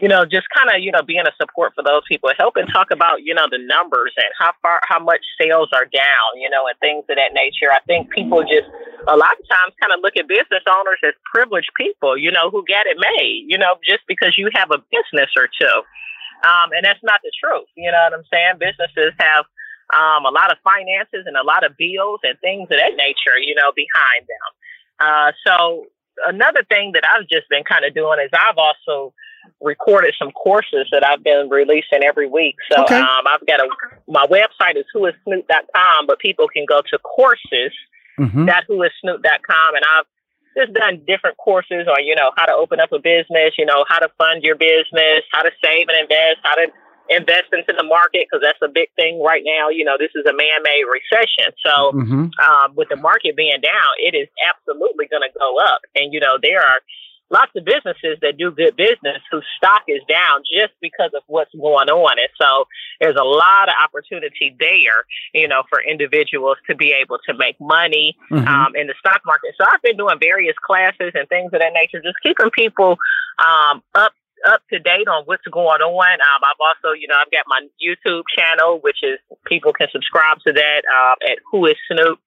you 0.00 0.08
know, 0.08 0.24
just 0.24 0.48
kind 0.56 0.72
of, 0.72 0.80
you 0.80 0.90
know, 0.90 1.02
being 1.02 1.26
a 1.28 1.34
support 1.36 1.74
for 1.74 1.84
those 1.84 2.02
people, 2.08 2.32
helping 2.38 2.66
talk 2.66 2.90
about, 2.90 3.22
you 3.22 3.34
know, 3.34 3.44
the 3.50 3.60
numbers 3.60 4.12
and 4.16 4.32
how 4.38 4.50
far, 4.62 4.80
how 4.88 4.98
much 4.98 5.20
sales 5.40 5.68
are 5.74 5.84
down, 5.84 6.40
you 6.40 6.48
know, 6.48 6.66
and 6.66 6.78
things 6.80 7.04
of 7.10 7.16
that 7.16 7.34
nature. 7.34 7.68
I 7.70 7.78
think 7.86 8.08
people 8.10 8.40
just, 8.42 8.66
a 9.06 9.16
lot 9.16 9.36
of 9.36 9.44
times 9.46 9.76
kind 9.76 9.92
of 9.92 10.00
look 10.00 10.16
at 10.16 10.26
business 10.26 10.64
owners 10.64 10.98
as 11.04 11.12
privileged 11.28 11.70
people, 11.76 12.16
you 12.16 12.32
know, 12.32 12.48
who 12.48 12.64
get 12.64 12.88
it 12.88 12.96
made, 12.96 13.44
you 13.46 13.58
know, 13.58 13.76
just 13.84 14.00
because 14.08 14.34
you 14.38 14.48
have 14.54 14.72
a 14.72 14.80
business 14.90 15.30
or 15.36 15.46
two. 15.46 15.76
Um, 16.42 16.72
and 16.72 16.82
that's 16.82 17.02
not 17.04 17.20
the 17.22 17.30
truth. 17.38 17.68
You 17.76 17.92
know 17.92 18.00
what 18.08 18.16
I'm 18.16 18.26
saying? 18.32 18.58
Businesses 18.58 19.12
have, 19.20 19.44
um, 19.92 20.24
a 20.24 20.32
lot 20.32 20.50
of 20.50 20.56
finances 20.64 21.28
and 21.28 21.36
a 21.36 21.44
lot 21.44 21.68
of 21.68 21.76
bills 21.76 22.20
and 22.24 22.40
things 22.40 22.64
of 22.72 22.80
that 22.80 22.96
nature, 22.96 23.36
you 23.36 23.54
know, 23.54 23.70
behind 23.76 24.24
them. 24.24 24.50
Uh, 24.98 25.30
so 25.46 25.86
another 26.26 26.64
thing 26.64 26.92
that 26.96 27.04
I've 27.04 27.28
just 27.28 27.44
been 27.50 27.62
kind 27.62 27.84
of 27.84 27.92
doing 27.92 28.18
is 28.24 28.30
I've 28.32 28.56
also 28.56 29.12
recorded 29.60 30.14
some 30.18 30.30
courses 30.32 30.88
that 30.92 31.06
I've 31.06 31.22
been 31.22 31.48
releasing 31.50 32.02
every 32.04 32.28
week. 32.28 32.56
So 32.70 32.82
okay. 32.84 32.96
um, 32.96 33.26
I've 33.26 33.46
got 33.46 33.60
a 33.60 33.68
my 34.08 34.26
website 34.26 34.76
is 34.76 34.84
whoissnoop.com, 34.94 36.06
but 36.06 36.18
people 36.18 36.48
can 36.48 36.64
go 36.68 36.80
to 36.90 36.98
courses 36.98 37.72
mm-hmm. 38.18 38.44
whoissnoop.com 38.44 39.74
and 39.74 39.84
I've 39.96 40.06
just 40.56 40.74
done 40.74 41.00
different 41.06 41.36
courses 41.38 41.88
on, 41.88 42.04
you 42.04 42.14
know, 42.14 42.30
how 42.36 42.44
to 42.44 42.52
open 42.52 42.80
up 42.80 42.92
a 42.92 42.98
business, 42.98 43.56
you 43.56 43.64
know, 43.64 43.84
how 43.88 43.98
to 43.98 44.08
fund 44.18 44.42
your 44.42 44.56
business, 44.56 45.24
how 45.32 45.42
to 45.42 45.50
save 45.64 45.88
and 45.88 45.96
invest, 46.02 46.44
how 46.44 46.54
to 46.56 46.68
invest 47.08 47.48
into 47.52 47.72
the 47.72 47.84
market 47.84 48.28
because 48.28 48.44
that's 48.44 48.60
a 48.62 48.68
big 48.68 48.88
thing 48.94 49.20
right 49.24 49.42
now. 49.44 49.70
You 49.70 49.84
know, 49.84 49.96
this 49.98 50.12
is 50.14 50.24
a 50.28 50.36
man-made 50.36 50.84
recession, 50.86 51.52
so 51.64 51.92
mm-hmm. 51.92 52.24
um, 52.36 52.74
with 52.76 52.88
the 52.88 52.96
market 52.96 53.34
being 53.34 53.60
down, 53.60 53.90
it 53.98 54.14
is 54.14 54.28
absolutely 54.44 55.08
going 55.08 55.24
to 55.24 55.32
go 55.36 55.58
up. 55.58 55.80
And 55.96 56.12
you 56.12 56.20
know, 56.20 56.36
there 56.40 56.60
are 56.60 56.80
lots 57.32 57.50
of 57.56 57.64
businesses 57.64 58.18
that 58.20 58.36
do 58.36 58.50
good 58.52 58.76
business 58.76 59.24
whose 59.30 59.46
stock 59.56 59.82
is 59.88 60.02
down 60.08 60.44
just 60.44 60.72
because 60.80 61.10
of 61.16 61.22
what's 61.26 61.52
going 61.54 61.88
on. 61.88 62.18
And 62.18 62.28
so 62.40 62.68
there's 63.00 63.16
a 63.16 63.24
lot 63.24 63.68
of 63.68 63.74
opportunity 63.82 64.54
there, 64.60 65.08
you 65.32 65.48
know, 65.48 65.62
for 65.68 65.80
individuals 65.82 66.58
to 66.68 66.76
be 66.76 66.92
able 66.92 67.18
to 67.26 67.34
make 67.34 67.56
money 67.58 68.16
mm-hmm. 68.30 68.46
um, 68.46 68.76
in 68.76 68.86
the 68.86 68.94
stock 69.00 69.22
market. 69.24 69.54
So 69.58 69.64
I've 69.66 69.82
been 69.82 69.96
doing 69.96 70.18
various 70.20 70.54
classes 70.64 71.12
and 71.14 71.26
things 71.28 71.50
of 71.52 71.60
that 71.60 71.72
nature, 71.72 72.02
just 72.04 72.20
keeping 72.22 72.50
people 72.50 72.96
um, 73.40 73.82
up 73.94 74.12
up 74.46 74.60
to 74.70 74.78
date 74.78 75.06
on 75.06 75.22
what's 75.26 75.46
going 75.46 75.80
on. 75.80 76.14
Um, 76.18 76.40
I've 76.42 76.58
also, 76.58 76.94
you 76.98 77.06
know, 77.06 77.14
I've 77.14 77.30
got 77.30 77.44
my 77.46 77.62
YouTube 77.78 78.24
channel, 78.36 78.80
which 78.82 78.98
is 79.02 79.18
people 79.46 79.72
can 79.72 79.86
subscribe 79.92 80.38
to 80.46 80.52
that 80.52 80.82
um, 80.84 81.16
at 81.30 81.38
Who 81.50 81.66
is 81.66 81.76
Snoop. 81.86 82.18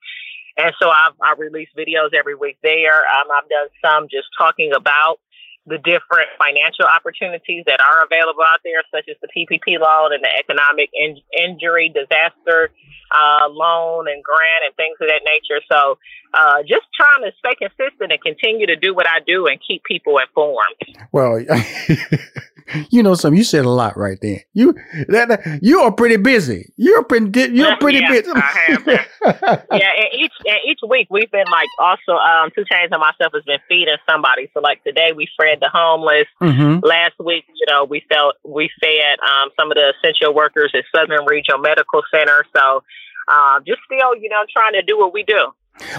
And 0.57 0.73
so 0.81 0.89
I've, 0.89 1.13
I 1.21 1.33
release 1.37 1.69
videos 1.77 2.13
every 2.13 2.35
week 2.35 2.57
there. 2.63 2.99
Um, 2.99 3.27
I've 3.31 3.49
done 3.49 3.67
some 3.83 4.07
just 4.09 4.27
talking 4.37 4.71
about 4.75 5.19
the 5.67 5.77
different 5.79 6.29
financial 6.37 6.85
opportunities 6.85 7.63
that 7.65 7.81
are 7.81 8.05
available 8.05 8.43
out 8.43 8.59
there, 8.63 8.83
such 8.93 9.09
as 9.09 9.17
the 9.21 9.27
PPP 9.33 9.79
loan 9.79 10.13
and 10.13 10.23
the 10.23 10.29
economic 10.37 10.89
in- 10.93 11.21
injury 11.35 11.89
disaster 11.89 12.69
uh, 13.11 13.49
loan 13.49 14.07
and 14.07 14.23
grant 14.23 14.61
and 14.65 14.75
things 14.75 14.95
of 15.01 15.07
that 15.07 15.21
nature. 15.25 15.61
So, 15.69 15.97
uh, 16.33 16.61
just 16.61 16.85
trying 16.93 17.23
to 17.23 17.31
stay 17.39 17.55
consistent 17.55 18.11
and 18.11 18.21
continue 18.21 18.67
to 18.67 18.75
do 18.75 18.93
what 18.93 19.07
I 19.07 19.19
do 19.25 19.47
and 19.47 19.59
keep 19.65 19.83
people 19.83 20.19
informed. 20.19 20.75
Well, 21.11 21.39
you 22.89 23.03
know 23.03 23.13
something. 23.13 23.37
You 23.37 23.43
said 23.43 23.65
a 23.65 23.69
lot 23.69 23.97
right 23.97 24.17
there. 24.21 24.41
You 24.53 24.73
that 25.07 25.59
you 25.61 25.81
are 25.81 25.91
pretty 25.91 26.17
busy. 26.17 26.71
You're 26.77 27.03
pretty 27.03 27.27
you're 27.55 27.77
pretty 27.77 27.99
yeah, 27.99 28.09
busy. 28.09 28.31
I 28.33 28.39
have. 28.67 28.87
yeah, 29.71 29.89
and 29.97 30.07
each 30.13 30.33
and 30.45 30.57
each 30.67 30.79
week 30.87 31.07
we've 31.09 31.31
been 31.31 31.47
like 31.51 31.69
also 31.79 32.13
um 32.13 32.51
2 32.55 32.61
Chainz 32.61 32.91
and 32.91 33.01
myself 33.01 33.33
has 33.33 33.43
been 33.43 33.59
feeding 33.67 33.97
somebody. 34.09 34.49
So 34.53 34.61
like 34.61 34.83
today 34.83 35.11
we 35.15 35.27
fed 35.39 35.59
the 35.61 35.69
homeless. 35.71 36.27
Mm-hmm. 36.41 36.85
Last 36.85 37.15
week, 37.19 37.45
you 37.53 37.65
know, 37.67 37.83
we 37.83 38.03
felt 38.09 38.35
we 38.43 38.69
fed 38.81 39.19
um 39.19 39.49
some 39.59 39.71
of 39.71 39.75
the 39.75 39.93
essential 39.97 40.33
workers 40.33 40.71
at 40.73 40.83
Southern 40.95 41.25
Regional 41.25 41.59
Medical 41.59 42.01
Center. 42.11 42.45
So 42.55 42.83
um, 43.27 43.63
just 43.65 43.81
still, 43.85 44.15
you 44.15 44.29
know, 44.29 44.43
trying 44.51 44.73
to 44.73 44.81
do 44.81 44.97
what 44.97 45.13
we 45.13 45.23
do. 45.23 45.51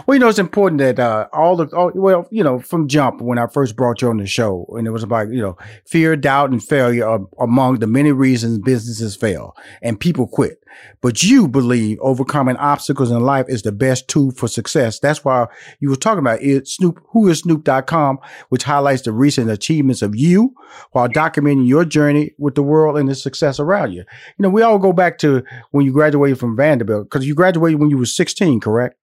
Well, 0.07 0.15
you 0.15 0.19
know, 0.21 0.29
it's 0.29 0.39
important 0.39 0.79
that 0.79 0.99
uh, 0.99 1.29
all 1.35 1.57
the 1.57 1.67
all, 1.77 1.93
well, 1.95 2.27
you 2.31 2.43
know, 2.43 2.59
from 2.59 2.89
jump 2.89 3.21
when 3.21 3.39
I 3.39 3.47
first 3.47 3.77
brought 3.77 4.01
you 4.01 4.09
on 4.09 4.17
the 4.17 4.27
show, 4.27 4.67
and 4.71 4.87
it 4.87 4.91
was 4.91 5.03
about 5.03 5.31
you 5.31 5.41
know 5.41 5.59
fear, 5.87 6.17
doubt, 6.17 6.51
and 6.51 6.65
failure 6.65 7.07
are 7.07 7.21
among 7.39 7.81
the 7.81 7.87
many 7.87 8.11
reasons 8.11 8.59
businesses 8.59 9.17
fail 9.17 9.55
and 9.83 10.01
people 10.01 10.27
quit. 10.27 10.59
But 11.03 11.23
you 11.23 11.47
believe 11.47 11.99
overcoming 12.01 12.57
obstacles 12.57 13.11
in 13.11 13.21
life 13.21 13.47
is 13.49 13.63
the 13.63 13.73
best 13.73 14.09
tool 14.09 14.31
for 14.31 14.49
success. 14.49 14.99
That's 14.99 15.25
why 15.25 15.47
you 15.81 15.91
were 15.91 15.97
talking 15.97 16.21
about 16.21 16.43
it. 16.43 16.69
Snoop, 16.69 17.01
who 17.11 17.29
is 17.29 17.41
Snoop.com, 17.41 18.19
which 18.49 18.63
highlights 18.63 19.03
the 19.03 19.13
recent 19.13 19.51
achievements 19.51 20.03
of 20.03 20.17
you 20.17 20.55
while 20.93 21.09
documenting 21.09 21.67
your 21.67 21.85
journey 21.85 22.33
with 22.39 22.55
the 22.55 22.63
world 22.63 22.99
and 22.99 23.09
the 23.09 23.15
success 23.15 23.61
around 23.61 23.93
you. 23.93 24.01
You 24.01 24.43
know, 24.43 24.51
we 24.51 24.63
all 24.63 24.79
go 24.79 24.93
back 24.93 25.19
to 25.19 25.45
when 25.71 25.85
you 25.85 25.93
graduated 25.93 26.39
from 26.39 26.57
Vanderbilt 26.57 27.11
because 27.11 27.27
you 27.27 27.35
graduated 27.35 27.81
when 27.81 27.91
you 27.91 27.99
were 27.99 28.07
16, 28.07 28.61
correct? 28.61 28.97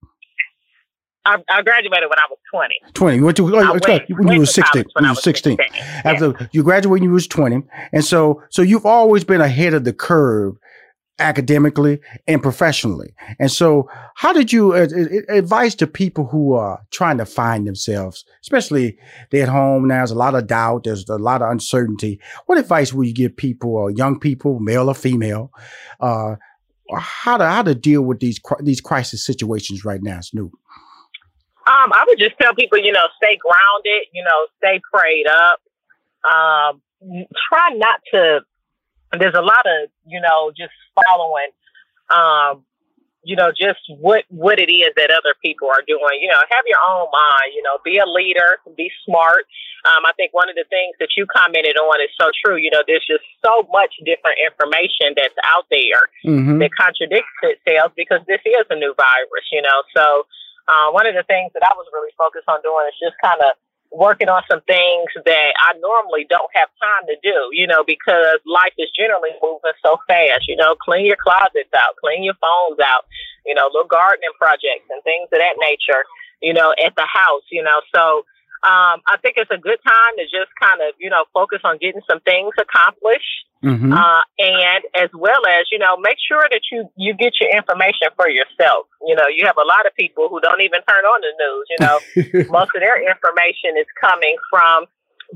I, 1.26 1.36
I, 1.48 1.62
graduated 1.62 2.08
when 2.10 2.18
I 2.18 2.26
was 2.28 2.38
20. 2.50 2.74
20. 2.92 3.16
You 3.16 3.24
went 3.24 3.36
to, 3.38 3.56
oh, 3.56 3.72
went, 3.72 4.10
when 4.10 4.34
you 4.34 4.40
were 4.40 4.46
16. 4.46 4.84
When 4.94 5.04
you 5.04 5.10
were 5.10 5.14
16. 5.16 5.56
16. 5.56 5.82
After 6.04 6.34
yeah. 6.38 6.46
you 6.52 6.62
graduated 6.62 6.90
when 6.90 7.02
you 7.02 7.10
was 7.10 7.26
20. 7.26 7.62
And 7.92 8.04
so, 8.04 8.42
so 8.50 8.62
you've 8.62 8.86
always 8.86 9.24
been 9.24 9.40
ahead 9.40 9.74
of 9.74 9.84
the 9.84 9.92
curve 9.92 10.56
academically 11.18 12.00
and 12.26 12.42
professionally. 12.42 13.14
And 13.38 13.50
so, 13.50 13.88
how 14.16 14.32
did 14.32 14.52
you 14.52 14.74
uh, 14.74 14.88
advise 15.28 15.74
to 15.76 15.86
people 15.86 16.26
who 16.26 16.54
are 16.54 16.80
trying 16.90 17.18
to 17.18 17.26
find 17.26 17.66
themselves, 17.66 18.24
especially 18.42 18.98
they're 19.30 19.44
at 19.44 19.48
home 19.48 19.88
now? 19.88 19.98
There's 19.98 20.10
a 20.10 20.16
lot 20.16 20.34
of 20.34 20.46
doubt. 20.46 20.84
There's 20.84 21.08
a 21.08 21.16
lot 21.16 21.42
of 21.42 21.50
uncertainty. 21.50 22.20
What 22.46 22.58
advice 22.58 22.92
would 22.92 23.06
you 23.06 23.14
give 23.14 23.36
people, 23.36 23.76
or 23.76 23.90
young 23.90 24.18
people, 24.18 24.58
male 24.60 24.88
or 24.88 24.94
female, 24.94 25.52
uh, 26.00 26.36
how 26.96 27.36
to 27.38 27.46
how 27.46 27.62
to 27.62 27.74
deal 27.74 28.02
with 28.02 28.20
these 28.20 28.40
these 28.60 28.80
crisis 28.80 29.24
situations 29.24 29.84
right 29.84 30.02
now, 30.02 30.20
Snoop? 30.20 30.52
Um, 31.66 31.92
I 31.92 32.04
would 32.06 32.18
just 32.18 32.36
tell 32.40 32.54
people, 32.54 32.78
you 32.78 32.92
know, 32.92 33.06
stay 33.16 33.38
grounded, 33.40 34.08
you 34.12 34.22
know, 34.22 34.46
stay 34.58 34.80
prayed 34.92 35.26
up. 35.26 35.60
Um, 36.24 36.82
try 37.48 37.70
not 37.74 38.00
to. 38.12 38.40
There's 39.18 39.34
a 39.34 39.42
lot 39.42 39.64
of, 39.64 39.88
you 40.06 40.20
know, 40.20 40.52
just 40.56 40.72
following, 40.92 41.48
um, 42.12 42.64
you 43.22 43.36
know, 43.36 43.48
just 43.48 43.80
what 43.88 44.24
what 44.28 44.60
it 44.60 44.68
is 44.68 44.92
that 44.96 45.08
other 45.08 45.32
people 45.40 45.68
are 45.68 45.80
doing. 45.86 46.20
You 46.20 46.28
know, 46.28 46.40
have 46.50 46.64
your 46.68 46.80
own 46.88 47.08
mind. 47.08 47.56
You 47.56 47.62
know, 47.62 47.80
be 47.84 47.96
a 47.96 48.04
leader, 48.04 48.60
be 48.76 48.90
smart. 49.06 49.48
Um, 49.88 50.04
I 50.04 50.12
think 50.16 50.32
one 50.32 50.48
of 50.48 50.56
the 50.56 50.64
things 50.68 50.96
that 51.00 51.16
you 51.16 51.24
commented 51.28 51.76
on 51.76 52.00
is 52.00 52.12
so 52.20 52.28
true. 52.44 52.56
You 52.56 52.70
know, 52.70 52.84
there's 52.86 53.04
just 53.08 53.24
so 53.44 53.64
much 53.72 53.96
different 54.04 54.36
information 54.44 55.16
that's 55.16 55.36
out 55.44 55.64
there 55.70 56.04
mm-hmm. 56.24 56.60
that 56.60 56.70
contradicts 56.76 57.32
itself 57.40 57.92
because 57.96 58.20
this 58.28 58.40
is 58.44 58.68
a 58.68 58.76
new 58.76 58.92
virus. 58.96 59.48
You 59.52 59.62
know, 59.62 59.80
so 59.96 60.28
uh, 60.68 60.88
one 60.90 61.06
of 61.06 61.14
the 61.14 61.24
things 61.24 61.52
that 61.54 61.62
I 61.62 61.72
was 61.76 61.86
really 61.92 62.12
focused 62.16 62.48
on 62.48 62.62
doing 62.62 62.88
is 62.88 62.96
just 63.00 63.16
kind 63.20 63.40
of 63.40 63.52
working 63.94 64.28
on 64.28 64.42
some 64.50 64.60
things 64.66 65.06
that 65.24 65.50
I 65.54 65.78
normally 65.78 66.26
don't 66.28 66.50
have 66.54 66.68
time 66.82 67.06
to 67.06 67.16
do, 67.22 67.50
you 67.52 67.66
know, 67.66 67.86
because 67.86 68.42
life 68.44 68.74
is 68.76 68.90
generally 68.90 69.30
moving 69.40 69.76
so 69.84 69.96
fast. 70.08 70.48
You 70.48 70.56
know, 70.56 70.74
clean 70.74 71.06
your 71.06 71.20
closets 71.20 71.70
out, 71.76 71.94
clean 72.02 72.24
your 72.24 72.34
phones 72.42 72.80
out, 72.82 73.06
you 73.46 73.54
know, 73.54 73.70
little 73.70 73.86
gardening 73.86 74.34
projects 74.36 74.90
and 74.90 75.02
things 75.04 75.30
of 75.30 75.38
that 75.38 75.56
nature, 75.62 76.02
you 76.42 76.52
know, 76.52 76.74
at 76.82 76.96
the 76.96 77.06
house, 77.06 77.46
you 77.50 77.62
know. 77.62 77.80
So 77.94 78.26
um, 78.64 79.04
I 79.04 79.20
think 79.20 79.36
it's 79.36 79.50
a 79.50 79.60
good 79.60 79.76
time 79.84 80.12
to 80.16 80.24
just 80.24 80.48
kind 80.56 80.80
of, 80.80 80.96
you 80.98 81.10
know, 81.10 81.28
focus 81.34 81.60
on 81.64 81.76
getting 81.76 82.00
some 82.08 82.20
things 82.20 82.52
accomplished. 82.56 83.44
Mm-hmm. 83.62 83.92
Uh, 83.92 84.20
and 84.38 84.84
as 84.96 85.10
well 85.12 85.40
as, 85.52 85.68
you 85.70 85.78
know, 85.78 85.96
make 86.00 86.16
sure 86.16 86.44
that 86.50 86.60
you, 86.72 86.88
you 86.96 87.12
get 87.12 87.32
your 87.40 87.54
information 87.54 88.08
for 88.16 88.28
yourself. 88.28 88.86
You 89.06 89.16
know, 89.16 89.28
you 89.28 89.44
have 89.44 89.56
a 89.56 89.68
lot 89.68 89.84
of 89.84 89.94
people 89.96 90.28
who 90.28 90.40
don't 90.40 90.60
even 90.62 90.80
turn 90.88 91.04
on 91.04 91.20
the 91.20 91.32
news. 91.36 91.64
You 91.72 91.78
know, 91.84 91.96
most 92.52 92.72
of 92.74 92.80
their 92.80 92.96
information 92.96 93.76
is 93.76 93.86
coming 94.00 94.36
from 94.48 94.86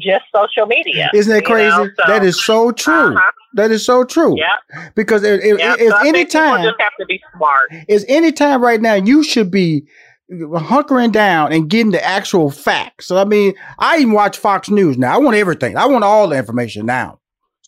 just 0.00 0.24
social 0.34 0.66
media. 0.66 1.10
Isn't 1.12 1.34
that 1.34 1.44
crazy? 1.44 1.70
So, 1.70 1.88
that 2.06 2.24
is 2.24 2.42
so 2.42 2.72
true. 2.72 3.14
Uh-huh. 3.14 3.32
That 3.54 3.70
is 3.70 3.84
so 3.84 4.04
true. 4.04 4.36
Yeah. 4.38 4.88
Because 4.94 5.22
if, 5.22 5.42
if, 5.42 5.58
yep. 5.58 5.78
if 5.80 5.90
so 5.90 5.98
any 6.06 6.24
time, 6.24 6.62
just 6.62 6.80
have 6.80 6.92
to 6.98 7.06
be 7.06 7.20
smart. 7.36 7.72
Is 7.88 8.04
any 8.08 8.32
time 8.32 8.62
right 8.62 8.80
now 8.80 8.94
you 8.94 9.22
should 9.22 9.50
be 9.50 9.86
hunkering 10.30 11.12
down 11.12 11.52
and 11.52 11.68
getting 11.68 11.92
the 11.92 12.04
actual 12.04 12.50
facts. 12.50 13.06
So 13.06 13.16
I 13.16 13.24
mean, 13.24 13.54
I 13.78 13.98
even 13.98 14.12
watch 14.12 14.38
Fox 14.38 14.68
News 14.68 14.98
now. 14.98 15.14
I 15.14 15.18
want 15.18 15.36
everything. 15.36 15.76
I 15.76 15.86
want 15.86 16.04
all 16.04 16.28
the 16.28 16.36
information 16.36 16.86
now. 16.86 17.20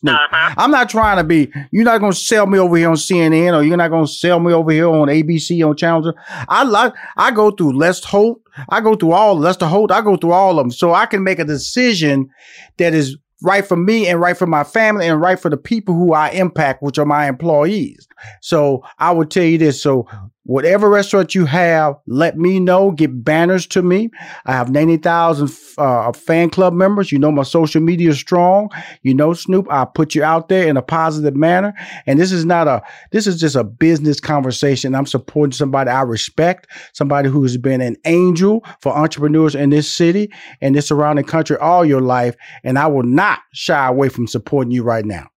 Uh-huh. 0.07 0.55
I'm 0.57 0.71
not 0.71 0.89
trying 0.89 1.17
to 1.17 1.23
be. 1.23 1.51
You're 1.71 1.85
not 1.85 1.99
going 1.99 2.11
to 2.11 2.17
sell 2.17 2.47
me 2.47 2.57
over 2.57 2.75
here 2.75 2.89
on 2.89 2.95
CNN, 2.95 3.55
or 3.55 3.63
you're 3.63 3.77
not 3.77 3.89
going 3.89 4.05
to 4.05 4.11
sell 4.11 4.39
me 4.39 4.51
over 4.51 4.71
here 4.71 4.87
on 4.87 5.07
ABC 5.07 5.67
on 5.67 5.75
Challenger. 5.75 6.13
I 6.27 6.63
like. 6.63 6.93
I 7.17 7.31
go 7.31 7.51
through 7.51 7.77
Les 7.77 8.03
Holt. 8.03 8.41
I 8.69 8.81
go 8.81 8.95
through 8.95 9.11
all 9.11 9.37
Lester 9.37 9.67
Holt. 9.67 9.91
I 9.91 10.01
go 10.01 10.17
through 10.17 10.31
all 10.31 10.57
of 10.57 10.63
them, 10.63 10.71
so 10.71 10.93
I 10.93 11.05
can 11.05 11.23
make 11.23 11.39
a 11.39 11.45
decision 11.45 12.29
that 12.77 12.93
is 12.93 13.17
right 13.43 13.65
for 13.65 13.75
me 13.75 14.07
and 14.07 14.19
right 14.19 14.37
for 14.37 14.45
my 14.47 14.63
family 14.63 15.07
and 15.07 15.19
right 15.19 15.39
for 15.39 15.49
the 15.49 15.57
people 15.57 15.95
who 15.95 16.13
I 16.13 16.29
impact, 16.29 16.83
which 16.83 16.97
are 16.97 17.05
my 17.05 17.27
employees. 17.27 18.07
So 18.41 18.83
I 18.99 19.11
would 19.11 19.31
tell 19.31 19.43
you 19.43 19.57
this. 19.57 19.81
So 19.81 20.07
whatever 20.43 20.89
restaurant 20.89 21.35
you 21.35 21.45
have, 21.45 21.95
let 22.07 22.37
me 22.37 22.59
know. 22.59 22.91
Get 22.91 23.23
banners 23.23 23.67
to 23.67 23.81
me. 23.81 24.09
I 24.45 24.53
have 24.53 24.69
90,000 24.69 25.49
uh, 25.77 26.11
fan 26.13 26.49
club 26.49 26.73
members. 26.73 27.11
You 27.11 27.19
know, 27.19 27.31
my 27.31 27.43
social 27.43 27.81
media 27.81 28.09
is 28.09 28.19
strong. 28.19 28.69
You 29.03 29.13
know, 29.13 29.33
Snoop, 29.33 29.67
I 29.69 29.85
put 29.85 30.15
you 30.15 30.23
out 30.23 30.49
there 30.49 30.67
in 30.67 30.77
a 30.77 30.81
positive 30.81 31.35
manner. 31.35 31.73
And 32.05 32.19
this 32.19 32.31
is 32.31 32.45
not 32.45 32.67
a, 32.67 32.81
this 33.11 33.27
is 33.27 33.39
just 33.39 33.55
a 33.55 33.63
business 33.63 34.19
conversation. 34.19 34.95
I'm 34.95 35.05
supporting 35.05 35.53
somebody 35.53 35.89
I 35.89 36.01
respect, 36.01 36.67
somebody 36.93 37.29
who 37.29 37.43
has 37.43 37.57
been 37.57 37.81
an 37.81 37.97
angel 38.05 38.65
for 38.81 38.95
entrepreneurs 38.95 39.55
in 39.55 39.69
this 39.69 39.89
city 39.89 40.31
and 40.61 40.75
this 40.75 40.87
surrounding 40.87 41.25
country 41.25 41.57
all 41.57 41.85
your 41.85 42.01
life. 42.01 42.35
And 42.63 42.79
I 42.79 42.87
will 42.87 43.03
not 43.03 43.39
shy 43.53 43.87
away 43.87 44.09
from 44.09 44.27
supporting 44.27 44.71
you 44.71 44.83
right 44.83 45.05
now. 45.05 45.27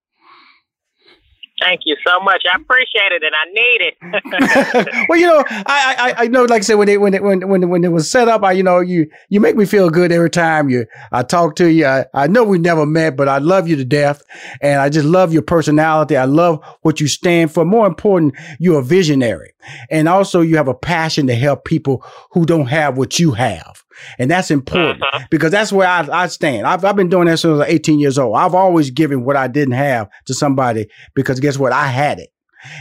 Thank 1.65 1.83
you 1.87 1.97
so 2.07 2.21
much. 2.21 2.43
I 2.53 2.57
appreciate 2.57 3.13
it, 3.13 3.23
and 3.23 3.35
I 3.35 3.45
need 3.47 4.93
it. 4.93 5.07
well, 5.09 5.19
you 5.19 5.27
know, 5.27 5.43
I, 5.49 5.97
I 5.99 6.25
I 6.25 6.27
know, 6.27 6.45
like 6.45 6.59
I 6.59 6.61
said, 6.61 6.75
when 6.75 6.91
it 6.91 7.01
when 7.01 7.15
it 7.15 7.23
when 7.23 7.49
when 7.49 7.71
when 7.71 7.85
it 7.85 7.91
was 7.91 8.11
set 8.11 8.29
up, 8.29 8.45
I 8.45 8.53
you 8.53 8.63
know 8.63 8.81
you 8.81 9.09
you 9.31 9.41
make 9.41 9.57
me 9.57 9.65
feel 9.65 9.89
good 9.89 10.13
every 10.13 10.29
time 10.29 10.69
you 10.69 10.85
I 11.11 11.23
talk 11.23 11.57
to 11.57 11.71
you. 11.71 11.87
I, 11.87 12.05
I 12.13 12.27
know 12.27 12.45
we 12.45 12.59
never 12.59 12.85
met, 12.85 13.17
but 13.17 13.29
I 13.29 13.39
love 13.39 13.67
you 13.67 13.77
to 13.77 13.85
death, 13.85 14.23
and 14.61 14.79
I 14.79 14.91
just 14.91 15.07
love 15.07 15.33
your 15.33 15.41
personality. 15.41 16.19
I 16.19 16.27
love 16.27 16.63
what 16.83 17.01
you 17.01 17.09
stand 17.09 17.51
for. 17.51 17.65
More 17.65 17.87
important, 17.87 18.35
you're 18.59 18.81
a 18.81 18.85
visionary, 18.85 19.55
and 19.91 20.07
also 20.07 20.43
you 20.43 20.59
have 20.59 20.69
a 20.69 20.75
passion 20.75 21.27
to 21.29 21.35
help 21.35 21.65
people 21.65 22.05
who 22.33 22.45
don't 22.45 22.67
have 22.67 22.99
what 22.99 23.19
you 23.19 23.33
have. 23.33 23.84
And 24.19 24.31
that's 24.31 24.51
important 24.51 25.03
uh-huh. 25.03 25.27
because 25.31 25.51
that's 25.51 25.73
where 25.73 25.89
I, 25.89 26.07
I 26.11 26.27
stand. 26.27 26.67
I've, 26.67 26.85
I've 26.85 26.97
been 26.97 27.09
doing 27.09 27.27
that 27.27 27.39
since 27.39 27.53
I 27.53 27.57
was 27.57 27.69
18 27.69 27.99
years 27.99 28.19
old. 28.19 28.37
I've 28.37 28.55
always 28.55 28.91
given 28.91 29.25
what 29.25 29.37
I 29.37 29.49
didn't 29.49 29.75
have 29.75 30.09
to 30.27 30.35
somebody 30.35 30.89
because 31.15 31.41
guess 31.41 31.59
what? 31.59 31.73
I 31.73 31.87
had 31.87 32.19
it. 32.19 32.34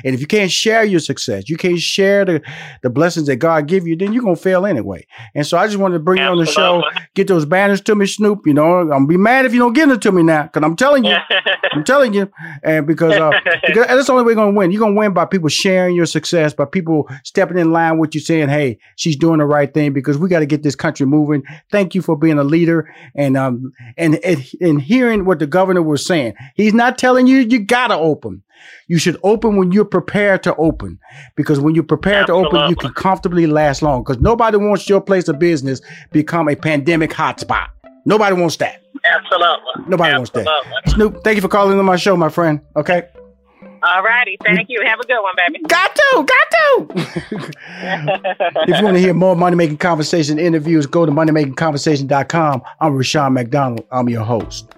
And 0.03 0.13
if 0.13 0.21
you 0.21 0.27
can't 0.27 0.51
share 0.51 0.83
your 0.83 0.99
success, 0.99 1.49
you 1.49 1.57
can't 1.57 1.79
share 1.79 2.25
the, 2.25 2.41
the 2.81 2.89
blessings 2.89 3.27
that 3.27 3.37
God 3.37 3.67
give 3.67 3.87
you, 3.87 3.95
then 3.95 4.13
you're 4.13 4.23
gonna 4.23 4.35
fail 4.35 4.65
anyway. 4.65 5.05
And 5.35 5.45
so 5.45 5.57
I 5.57 5.67
just 5.67 5.77
wanted 5.77 5.95
to 5.95 6.03
bring 6.03 6.19
Absolutely. 6.19 6.53
you 6.53 6.61
on 6.61 6.81
the 6.81 6.91
show, 6.91 7.01
get 7.15 7.27
those 7.27 7.45
banners 7.45 7.81
to 7.81 7.95
me, 7.95 8.05
Snoop. 8.05 8.45
You 8.45 8.53
know, 8.53 8.79
I'm 8.79 8.89
gonna 8.89 9.07
be 9.07 9.17
mad 9.17 9.45
if 9.45 9.53
you 9.53 9.59
don't 9.59 9.73
get 9.73 9.89
it 9.89 10.01
to 10.01 10.11
me 10.11 10.23
now, 10.23 10.43
because 10.43 10.63
I'm 10.63 10.75
telling 10.75 11.03
you, 11.03 11.15
I'm 11.71 11.83
telling 11.83 12.13
you, 12.13 12.31
and 12.63 12.85
because, 12.85 13.17
uh, 13.17 13.31
because 13.65 13.87
that's 13.87 14.07
the 14.07 14.13
only 14.13 14.23
way 14.23 14.31
you're 14.31 14.43
gonna 14.43 14.57
win. 14.57 14.71
You're 14.71 14.79
gonna 14.79 14.95
win 14.95 15.13
by 15.13 15.25
people 15.25 15.49
sharing 15.49 15.95
your 15.95 16.05
success, 16.05 16.53
by 16.53 16.65
people 16.65 17.09
stepping 17.23 17.57
in 17.57 17.71
line 17.71 17.97
with 17.97 18.15
you, 18.15 18.21
saying, 18.21 18.49
"Hey, 18.49 18.77
she's 18.95 19.15
doing 19.15 19.39
the 19.39 19.45
right 19.45 19.73
thing," 19.73 19.93
because 19.93 20.17
we 20.17 20.29
got 20.29 20.39
to 20.39 20.45
get 20.45 20.63
this 20.63 20.75
country 20.75 21.05
moving. 21.05 21.43
Thank 21.71 21.95
you 21.95 22.01
for 22.01 22.17
being 22.17 22.37
a 22.37 22.43
leader 22.43 22.93
and 23.15 23.37
um 23.37 23.73
and 23.97 24.15
and, 24.23 24.45
and 24.61 24.81
hearing 24.81 25.25
what 25.25 25.39
the 25.39 25.47
governor 25.47 25.81
was 25.81 26.05
saying. 26.05 26.33
He's 26.55 26.73
not 26.73 26.97
telling 26.97 27.27
you 27.27 27.37
you 27.39 27.59
gotta 27.59 27.95
open. 27.95 28.43
You 28.87 28.97
should 28.97 29.17
open 29.23 29.55
when 29.57 29.71
you're 29.71 29.85
prepared 29.85 30.43
to 30.43 30.55
open 30.55 30.99
because 31.35 31.59
when 31.59 31.75
you're 31.75 31.83
prepared 31.83 32.23
Absolutely. 32.23 32.51
to 32.51 32.57
open, 32.57 32.69
you 32.69 32.75
can 32.75 32.93
comfortably 32.93 33.47
last 33.47 33.81
long 33.81 34.03
because 34.03 34.19
nobody 34.21 34.57
wants 34.57 34.89
your 34.89 35.01
place 35.01 35.27
of 35.27 35.39
business 35.39 35.81
become 36.11 36.49
a 36.49 36.55
pandemic 36.55 37.11
hotspot. 37.11 37.67
Nobody 38.05 38.35
wants 38.35 38.57
that. 38.57 38.83
Absolutely. 39.05 39.87
Nobody 39.87 40.13
Absolutely. 40.13 40.51
wants 40.51 40.85
that. 40.85 40.91
Snoop, 40.93 41.23
thank 41.23 41.35
you 41.35 41.41
for 41.41 41.47
calling 41.47 41.79
on 41.79 41.85
my 41.85 41.95
show, 41.95 42.15
my 42.17 42.29
friend. 42.29 42.61
Okay. 42.75 43.03
All 43.83 44.01
righty. 44.01 44.37
Thank 44.45 44.69
you. 44.69 44.81
Have 44.85 44.99
a 44.99 45.05
good 45.05 45.21
one, 45.21 45.33
baby. 45.35 45.59
Got 45.67 45.93
to. 45.93 46.25
Got 46.25 46.51
to. 46.51 47.51
if 48.67 48.77
you 48.77 48.83
want 48.83 48.95
to 48.95 48.99
hear 48.99 49.13
more 49.13 49.35
Money 49.35 49.57
Making 49.57 49.77
Conversation 49.77 50.39
interviews, 50.39 50.85
go 50.85 51.05
to 51.05 51.11
moneymakingconversation.com. 51.11 52.61
I'm 52.79 52.95
Rushion 52.95 53.33
McDonald. 53.33 53.85
I'm 53.91 54.07
your 54.07 54.23
host. 54.23 54.73